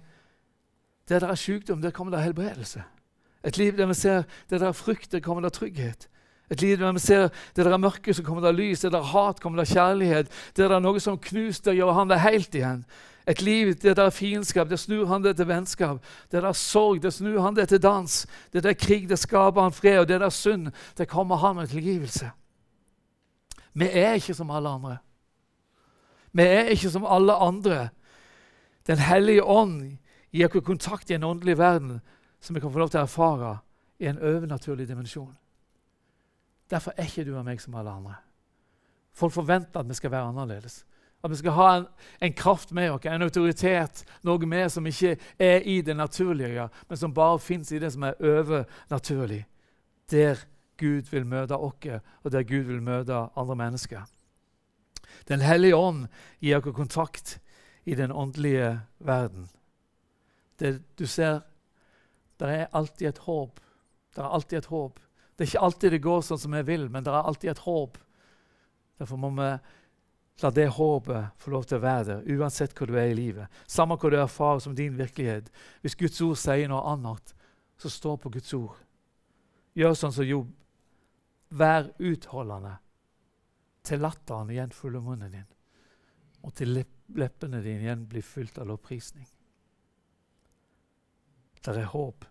der 1.10 1.20
det 1.20 1.30
er 1.30 1.36
sykdom, 1.36 1.82
der 1.82 1.92
kommer 1.92 2.16
det 2.16 2.24
helbredelse. 2.24 2.84
Et 3.44 3.58
liv 3.58 3.78
der 3.78 3.86
vi 3.86 3.94
ser 3.94 4.24
der 4.50 4.58
det 4.58 4.68
er 4.68 4.72
frykt, 4.72 5.12
der 5.12 5.20
kommer 5.20 5.42
det 5.42 5.54
trygghet. 5.54 6.10
Et 6.52 6.62
liv 6.62 6.78
der 6.78 6.92
vi 6.92 7.00
ser 7.00 7.30
der 7.56 7.64
det 7.64 7.74
er 7.74 7.78
mørke, 7.78 8.14
så 8.14 8.24
kommer 8.24 8.46
det 8.46 8.56
lys. 8.56 8.80
Der 8.80 8.90
det 8.90 9.00
er 9.00 9.04
hat, 9.04 9.40
kommer 9.40 9.64
det 9.64 9.70
kjærlighet. 9.70 10.28
Der 10.58 10.68
det 10.68 10.76
er 10.76 10.80
noe 10.80 11.00
som 11.00 11.18
knuser, 11.18 11.74
gjør 11.74 11.92
han 11.92 12.10
det 12.10 12.20
helt 12.22 12.56
igjen. 12.56 12.86
Et 13.28 13.42
liv 13.42 13.74
der 13.76 13.94
det 13.94 14.04
er 14.04 14.10
fiendskap, 14.10 14.70
der 14.70 14.76
snur 14.76 15.06
han 15.06 15.24
det 15.24 15.36
til 15.36 15.48
vennskap. 15.48 16.00
Der 16.32 16.42
det 16.42 16.48
er 16.48 16.54
sorg, 16.54 17.04
der 17.04 17.10
snur 17.10 17.42
han 17.42 17.56
det 17.56 17.70
til 17.70 17.84
dans. 17.84 18.28
Der 18.54 18.62
det 18.62 18.70
er 18.70 18.86
krig, 18.86 19.10
der 19.10 19.16
skaper 19.16 19.62
han 19.62 19.72
fred. 19.72 20.00
Og 20.00 20.08
der 20.08 20.18
det 20.18 20.26
er 20.26 20.30
synd, 20.30 20.72
der 20.98 21.06
kommer 21.06 21.36
han 21.36 21.56
med 21.56 21.68
tilgivelse. 21.68 22.32
Vi 23.74 23.90
er 23.92 24.14
ikke 24.14 24.34
som 24.34 24.52
alle 24.52 24.70
andre. 24.70 24.98
Vi 26.34 26.42
er 26.42 26.64
ikke 26.64 26.90
som 26.90 27.06
alle 27.06 27.34
andre. 27.34 27.90
Den 28.88 28.98
hellige 28.98 29.44
ånd 29.44 29.98
gir 30.32 30.48
oss 30.48 30.66
kontakt 30.66 31.10
i 31.10 31.18
en 31.18 31.24
åndelig 31.24 31.58
verden 31.58 32.00
som 32.40 32.56
vi 32.56 32.62
kan 32.62 32.72
få 32.72 32.80
lov 32.80 32.90
til 32.92 33.02
å 33.02 33.08
erfare 33.08 33.58
i 34.00 34.08
en 34.10 34.20
overnaturlig 34.20 34.88
dimensjon. 34.88 35.34
Derfor 36.70 36.94
er 36.98 37.08
ikke 37.08 37.26
du 37.26 37.34
og 37.38 37.46
meg 37.48 37.62
som 37.64 37.76
alle 37.80 37.92
andre. 37.92 38.18
Folk 39.18 39.34
forventer 39.34 39.80
at 39.80 39.90
vi 39.90 39.98
skal 39.98 40.12
være 40.12 40.30
annerledes. 40.30 40.84
At 41.24 41.32
vi 41.32 41.40
skal 41.40 41.56
ha 41.58 41.70
en, 41.78 41.86
en 42.22 42.34
kraft 42.34 42.72
med 42.72 42.92
oss, 42.92 43.06
en 43.10 43.26
autoritet, 43.26 44.04
noe 44.24 44.46
med 44.46 44.70
som 44.70 44.86
ikke 44.86 45.16
er 45.40 45.66
i 45.66 45.80
det 45.82 45.96
naturlige, 45.98 46.68
men 46.90 46.98
som 46.98 47.14
bare 47.14 47.40
fins 47.40 47.72
i 47.72 47.80
det 47.82 47.90
som 47.94 48.06
er 48.06 48.20
overnaturlig. 48.22 49.46
Der 50.12 50.44
Gud 50.78 51.10
vil 51.12 51.26
møte 51.26 51.58
oss, 51.58 52.04
og 52.24 52.32
der 52.32 52.44
Gud 52.44 52.70
vil 52.70 52.82
møte 52.82 53.26
andre 53.36 53.56
mennesker. 53.56 54.06
Den 55.28 55.42
hellige 55.42 55.76
ånd 55.76 56.06
gir 56.40 56.62
oss 56.62 56.76
kontakt 56.76 57.40
i 57.86 57.96
den 57.96 58.12
åndelige 58.12 58.80
verden. 59.00 59.50
Det, 60.58 60.74
du 60.98 61.06
ser, 61.08 61.42
det 62.42 62.50
er 62.54 62.72
alltid 62.76 63.12
et 63.12 63.24
håp. 63.28 63.60
Det 64.16 64.24
er 64.24 64.36
alltid 64.38 64.58
et 64.58 64.72
håp. 64.72 65.00
Det 65.36 65.44
er 65.46 65.52
ikke 65.52 65.66
alltid 65.68 65.94
det 65.94 66.04
går 66.06 66.22
sånn 66.26 66.40
som 66.42 66.56
vi 66.58 66.64
vil, 66.66 66.88
men 66.90 67.06
det 67.06 67.14
er 67.14 67.28
alltid 67.30 67.52
et 67.54 67.66
håp. 67.68 67.98
Derfor 68.98 69.22
må 69.22 69.30
vi 69.38 69.52
la 70.42 70.52
det 70.54 70.68
håpet 70.74 71.38
få 71.42 71.52
lov 71.54 71.66
til 71.66 71.80
å 71.80 71.84
være 71.84 72.06
der, 72.10 72.26
uansett 72.38 72.74
hvor 72.78 72.90
du 72.90 72.98
er 72.98 73.12
i 73.12 73.18
livet. 73.18 73.54
Samme 73.70 73.98
hva 73.98 74.12
du 74.14 74.18
erfarer 74.20 74.62
som 74.62 74.76
din 74.78 74.98
virkelighet. 74.98 75.50
Hvis 75.82 75.98
Guds 75.98 76.22
ord 76.26 76.38
sier 76.42 76.70
noe 76.70 76.84
annet, 76.94 77.34
så 77.78 77.90
stå 77.90 78.16
på 78.22 78.32
Guds 78.34 78.54
ord. 78.58 78.78
Gjør 79.78 79.98
sånn 79.98 80.14
som 80.14 80.26
Jobb. 80.26 80.52
Vær 81.58 81.94
utholdende 82.04 82.74
til 83.88 84.02
latteren 84.04 84.50
igjen 84.52 84.74
fyller 84.76 85.00
munnen 85.06 85.32
din, 85.32 85.48
og 86.44 86.52
til 86.58 86.82
leppene 87.16 87.62
dine 87.64 87.86
igjen 87.86 88.04
blir 88.10 88.26
fylt 88.26 88.58
av 88.60 88.68
lovprisning. 88.68 89.30
Det 91.66 91.76
er 91.76 91.92
håp. 91.92 92.26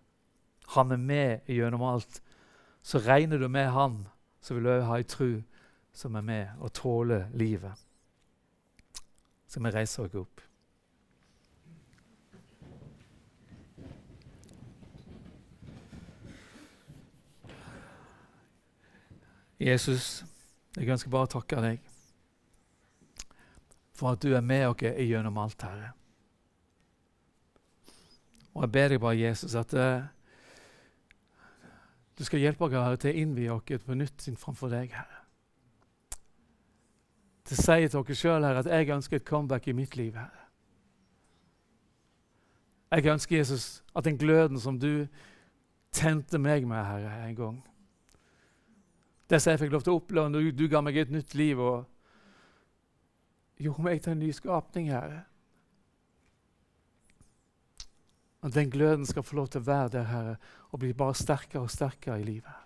Han 0.75 0.93
er 0.93 1.01
med 1.01 1.51
gjennom 1.51 1.83
alt 1.87 2.21
så 2.87 2.99
regner 2.99 3.39
du 3.39 3.49
med 3.49 3.71
Han, 3.71 4.09
så 4.41 4.55
vil 4.55 4.63
du 4.65 4.71
òg 4.71 4.85
ha 4.87 4.97
ei 5.01 5.07
tru 5.11 5.41
som 5.91 6.15
er 6.15 6.23
med 6.23 6.61
og 6.63 6.71
tåler 6.73 7.25
livet. 7.35 7.81
Så 9.51 9.59
vi 9.59 9.73
reiser 9.75 10.05
oss 10.07 10.15
opp. 10.15 10.45
Jesus, 19.59 20.23
jeg 20.77 20.87
ønsker 20.87 21.11
bare 21.11 21.27
å 21.27 21.35
takke 21.41 21.67
deg 21.67 21.93
for 23.99 24.15
at 24.15 24.23
du 24.23 24.37
er 24.37 24.47
med 24.47 24.69
oss 24.69 24.87
gjennom 24.87 25.43
alt, 25.43 25.67
Herre. 25.67 25.91
Og 28.57 28.63
jeg 28.63 28.73
ber 28.73 28.89
deg 28.89 29.01
bare, 29.01 29.19
Jesus, 29.21 29.55
at 29.55 29.75
uh, 29.77 30.07
du 32.19 32.25
skal 32.25 32.41
hjelpe 32.41 32.65
oss 32.65 32.73
Herre, 32.73 32.97
til 32.97 33.13
å 33.13 33.21
innvie 33.21 33.53
oss 33.53 33.85
på 33.85 33.95
nytt 33.95 34.25
framfor 34.41 34.73
deg, 34.73 34.95
Herre. 34.97 35.21
Til 37.45 37.61
å 37.61 37.63
si 37.63 37.77
til 37.85 38.01
dere 38.01 38.17
sjøl 38.17 38.49
at 38.49 38.71
jeg 38.73 38.91
ønsker 38.97 39.21
et 39.21 39.29
comeback 39.29 39.69
i 39.69 39.77
mitt 39.77 39.97
liv. 40.01 40.17
Herre. 40.17 40.47
Jeg 42.97 43.13
ønsker 43.13 43.37
Jesus 43.37 43.85
at 43.95 44.09
den 44.09 44.17
gløden 44.17 44.61
som 44.61 44.81
du 44.81 45.05
tente 45.93 46.41
meg 46.41 46.65
med, 46.65 46.81
Herre, 46.81 47.29
en 47.29 47.37
gang 47.37 47.63
Det 49.29 49.43
som 49.43 49.51
jeg 49.51 49.67
fikk 49.67 49.73
lov 49.73 49.83
til 49.85 49.93
å 49.93 50.01
oppleve 50.01 50.31
når 50.31 50.49
du, 50.49 50.51
du 50.65 50.69
ga 50.71 50.81
meg 50.81 50.97
et 50.97 51.11
nytt 51.13 51.35
liv 51.35 51.61
og 51.61 51.85
gjorde 53.59 53.83
meg 53.83 54.01
til 54.01 54.15
en 54.15 54.21
ny 54.23 54.33
skapning, 54.33 54.93
Herre. 54.95 55.25
At 58.47 58.55
den 58.55 58.71
gløden 58.71 59.07
skal 59.07 59.23
få 59.27 59.37
lov 59.37 59.49
til 59.51 59.65
å 59.65 59.67
være 59.67 59.89
der, 59.97 60.07
Herre, 60.07 60.37
og 60.71 60.79
bli 60.79 60.93
bare 60.95 61.15
sterkere 61.19 61.65
og 61.67 61.71
sterkere 61.71 62.21
i 62.21 62.25
livet. 62.25 62.63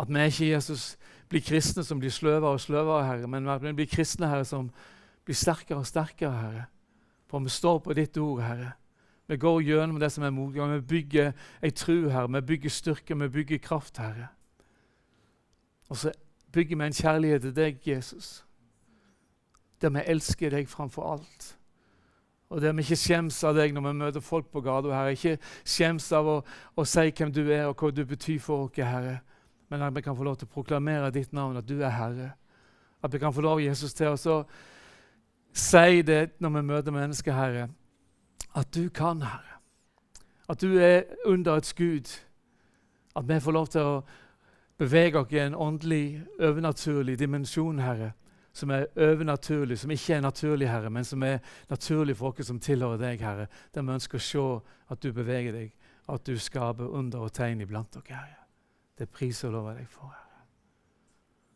At 0.00 0.10
vi 0.10 0.24
ikke 0.26 0.48
Jesus 0.50 0.96
blir 1.30 1.44
kristne 1.46 1.84
som 1.86 2.00
blir 2.02 2.10
sløvere 2.10 2.56
og 2.56 2.60
sløvere, 2.60 3.04
Herre, 3.06 3.28
men 3.30 3.46
at 3.48 3.62
vi 3.62 3.72
blir 3.72 3.86
kristne 3.86 4.26
Herre, 4.26 4.44
som 4.44 4.72
blir 5.24 5.38
sterkere 5.38 5.78
og 5.78 5.86
sterkere, 5.86 6.32
Herre. 6.32 6.64
For 7.30 7.38
vi 7.38 7.54
står 7.54 7.78
på 7.78 7.94
ditt 7.94 8.18
ord, 8.18 8.42
Herre. 8.42 8.72
Vi 9.30 9.36
går 9.36 9.60
gjennom 9.62 10.00
det 10.02 10.10
som 10.10 10.24
er 10.26 10.34
motgang. 10.34 10.74
Vi 10.74 10.80
bygger 10.80 11.32
ei 11.62 11.70
tru, 11.70 12.08
Herre. 12.10 12.32
Vi 12.34 12.40
bygger 12.40 12.70
styrke, 12.70 13.14
vi 13.14 13.28
bygger 13.28 13.62
kraft, 13.62 14.02
Herre. 14.02 14.32
Og 15.88 15.96
så 15.96 16.12
bygger 16.52 16.76
vi 16.76 16.84
en 16.84 16.98
kjærlighet 16.98 17.46
til 17.46 17.56
deg, 17.56 17.78
Jesus, 17.86 18.44
der 19.80 19.94
vi 19.94 20.02
elsker 20.06 20.50
deg 20.50 20.68
framfor 20.68 21.12
alt. 21.12 21.59
Og 22.50 22.60
der 22.60 22.72
vi 22.72 22.82
ikke 22.82 22.98
skjems 22.98 23.36
av 23.46 23.54
deg 23.54 23.70
når 23.74 23.84
vi 23.84 23.92
møter 24.00 24.22
folk 24.26 24.48
på 24.50 24.62
gata, 24.64 24.90
Herre. 24.90 25.14
Ikke 25.14 25.36
skjems 25.62 26.08
av 26.18 26.26
å, 26.26 26.36
å, 26.74 26.84
si 26.84 27.12
hvem 27.14 27.30
du 27.30 27.44
er, 27.46 27.68
og 27.68 27.78
hva 27.78 27.92
du 27.94 28.02
betyr 28.04 28.40
for 28.42 28.66
oss, 28.66 28.80
Herre. 28.82 29.20
Men 29.70 29.84
at 29.86 29.94
vi 29.94 30.02
kan 30.02 30.16
få 30.18 30.26
lov 30.26 30.40
til 30.40 30.50
å 30.50 30.54
proklamere 30.56 31.12
ditt 31.14 31.30
navn, 31.32 31.60
at 31.60 31.68
du 31.68 31.76
er 31.78 31.94
Herre. 31.94 32.32
At 33.06 33.14
vi 33.14 33.20
kan 33.22 33.32
få 33.32 33.44
lov, 33.46 33.62
Jesus, 33.62 33.94
til 33.94 34.10
å 34.10 34.40
si 35.54 36.02
det 36.02 36.40
når 36.42 36.56
vi 36.56 36.64
møter 36.72 36.96
mennesker, 36.96 37.38
Herre. 37.38 37.68
At 38.58 38.74
du 38.74 38.88
kan, 38.90 39.22
Herre. 39.22 39.60
At 40.50 40.58
du 40.58 40.74
er 40.82 41.04
underets 41.30 41.70
Gud. 41.78 42.10
At 43.14 43.28
vi 43.30 43.38
får 43.38 43.54
lov 43.54 43.70
til 43.70 43.86
å 43.86 44.00
bevege 44.80 45.22
oss 45.22 45.30
i 45.30 45.38
en 45.38 45.54
åndelig, 45.54 46.24
overnaturlig 46.40 47.14
dimensjon, 47.20 47.78
Herre 47.78 48.16
som 48.60 48.72
er 48.74 48.88
overnaturlig, 49.00 49.78
som 49.80 49.92
ikke 49.94 50.16
er 50.16 50.24
naturlig, 50.24 50.68
Herre, 50.68 50.90
men 50.92 51.06
som 51.06 51.22
er 51.24 51.40
naturlig 51.70 52.16
for 52.18 52.36
oss 52.36 52.50
som 52.50 52.60
tilhører 52.60 53.00
deg, 53.00 53.24
Herre. 53.24 53.48
Der 53.74 53.86
vi 53.86 53.96
ønsker 53.96 54.20
å 54.20 54.26
se 54.26 54.46
at 54.92 55.02
du 55.02 55.12
beveger 55.16 55.56
deg, 55.56 55.74
at 56.10 56.26
du 56.26 56.36
skaper 56.38 56.92
under 56.98 57.26
og 57.26 57.34
tegn 57.36 57.64
iblant 57.64 57.92
dere, 57.96 58.16
Herre. 58.16 58.40
Det 59.00 59.08
priser 59.08 59.48
og 59.48 59.56
lover 59.56 59.80
deg 59.80 59.88
for, 59.88 60.12
Herre. 60.12 60.46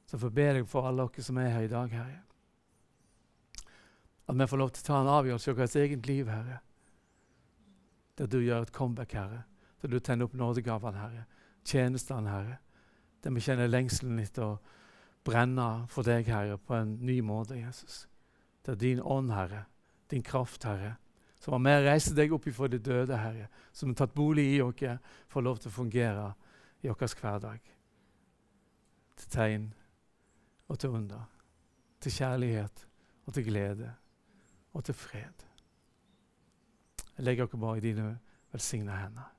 Så 0.08 0.20
får 0.20 0.30
be 0.36 0.46
deg 0.58 0.68
for 0.70 0.88
alle 0.88 1.08
dere 1.08 1.26
som 1.26 1.40
er 1.42 1.50
her 1.52 1.66
i 1.66 1.72
dag, 1.72 1.96
Herre. 2.00 2.20
At 4.24 4.38
vi 4.40 4.46
får 4.48 4.60
lov 4.60 4.70
til 4.72 4.84
å 4.84 4.86
ta 4.86 5.00
en 5.00 5.14
avgjørelse 5.18 5.50
i 5.50 5.58
vårt 5.58 5.76
eget 5.82 6.06
liv, 6.08 6.28
Herre. 6.32 6.60
Der 8.16 8.30
du 8.30 8.38
gjør 8.40 8.64
et 8.64 8.72
comeback, 8.72 9.12
Herre. 9.12 9.42
Der 9.82 9.92
du 9.92 9.98
tenner 10.00 10.28
opp 10.28 10.36
nådegavene, 10.38 11.00
Herre. 11.00 11.26
Tjenestene, 11.64 12.30
Herre. 12.30 12.56
Der 13.24 13.34
vi 13.34 13.42
kjenner 13.44 13.68
lengselen 13.68 14.22
etter 14.22 14.46
å 14.46 14.54
brenne 15.24 15.86
for 15.88 16.06
deg, 16.06 16.28
Herre, 16.28 16.58
på 16.58 16.76
en 16.76 16.98
ny 17.04 17.20
måte, 17.24 17.56
Jesus. 17.58 18.04
Det 18.64 18.74
er 18.74 18.80
din 18.80 19.00
ånd, 19.00 19.32
Herre, 19.32 19.64
din 20.10 20.22
kraft, 20.22 20.64
Herre, 20.64 20.96
som 21.40 21.52
var 21.52 21.62
med 21.64 21.82
å 21.82 21.84
reise 21.90 22.14
deg 22.16 22.32
opp 22.32 22.46
ifra 22.48 22.68
de 22.72 22.80
døde, 22.80 23.16
Herre, 23.20 23.48
som 23.72 23.90
har 23.90 23.98
tatt 24.00 24.14
bolig 24.16 24.46
i 24.54 24.60
oss, 24.64 24.84
får 25.28 25.44
lov 25.44 25.60
til 25.60 25.72
å 25.72 25.74
fungere 25.74 26.28
i 26.80 26.88
vår 26.88 27.16
hverdag. 27.20 27.72
Til 29.14 29.30
tegn 29.30 29.66
og 30.68 30.78
til 30.80 30.96
under. 30.96 31.26
Til 32.00 32.12
kjærlighet 32.12 32.86
og 33.26 33.34
til 33.34 33.46
glede 33.46 33.92
og 34.74 34.84
til 34.84 34.96
fred. 34.98 35.44
Jeg 37.16 37.24
legger 37.24 37.46
dere 37.46 37.60
bare 37.60 37.78
i 37.78 37.84
dine 37.84 38.08
velsigna 38.52 38.96
hender. 39.04 39.30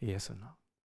I 0.00 0.12
Jesu 0.12 0.34
navn. 0.34 0.65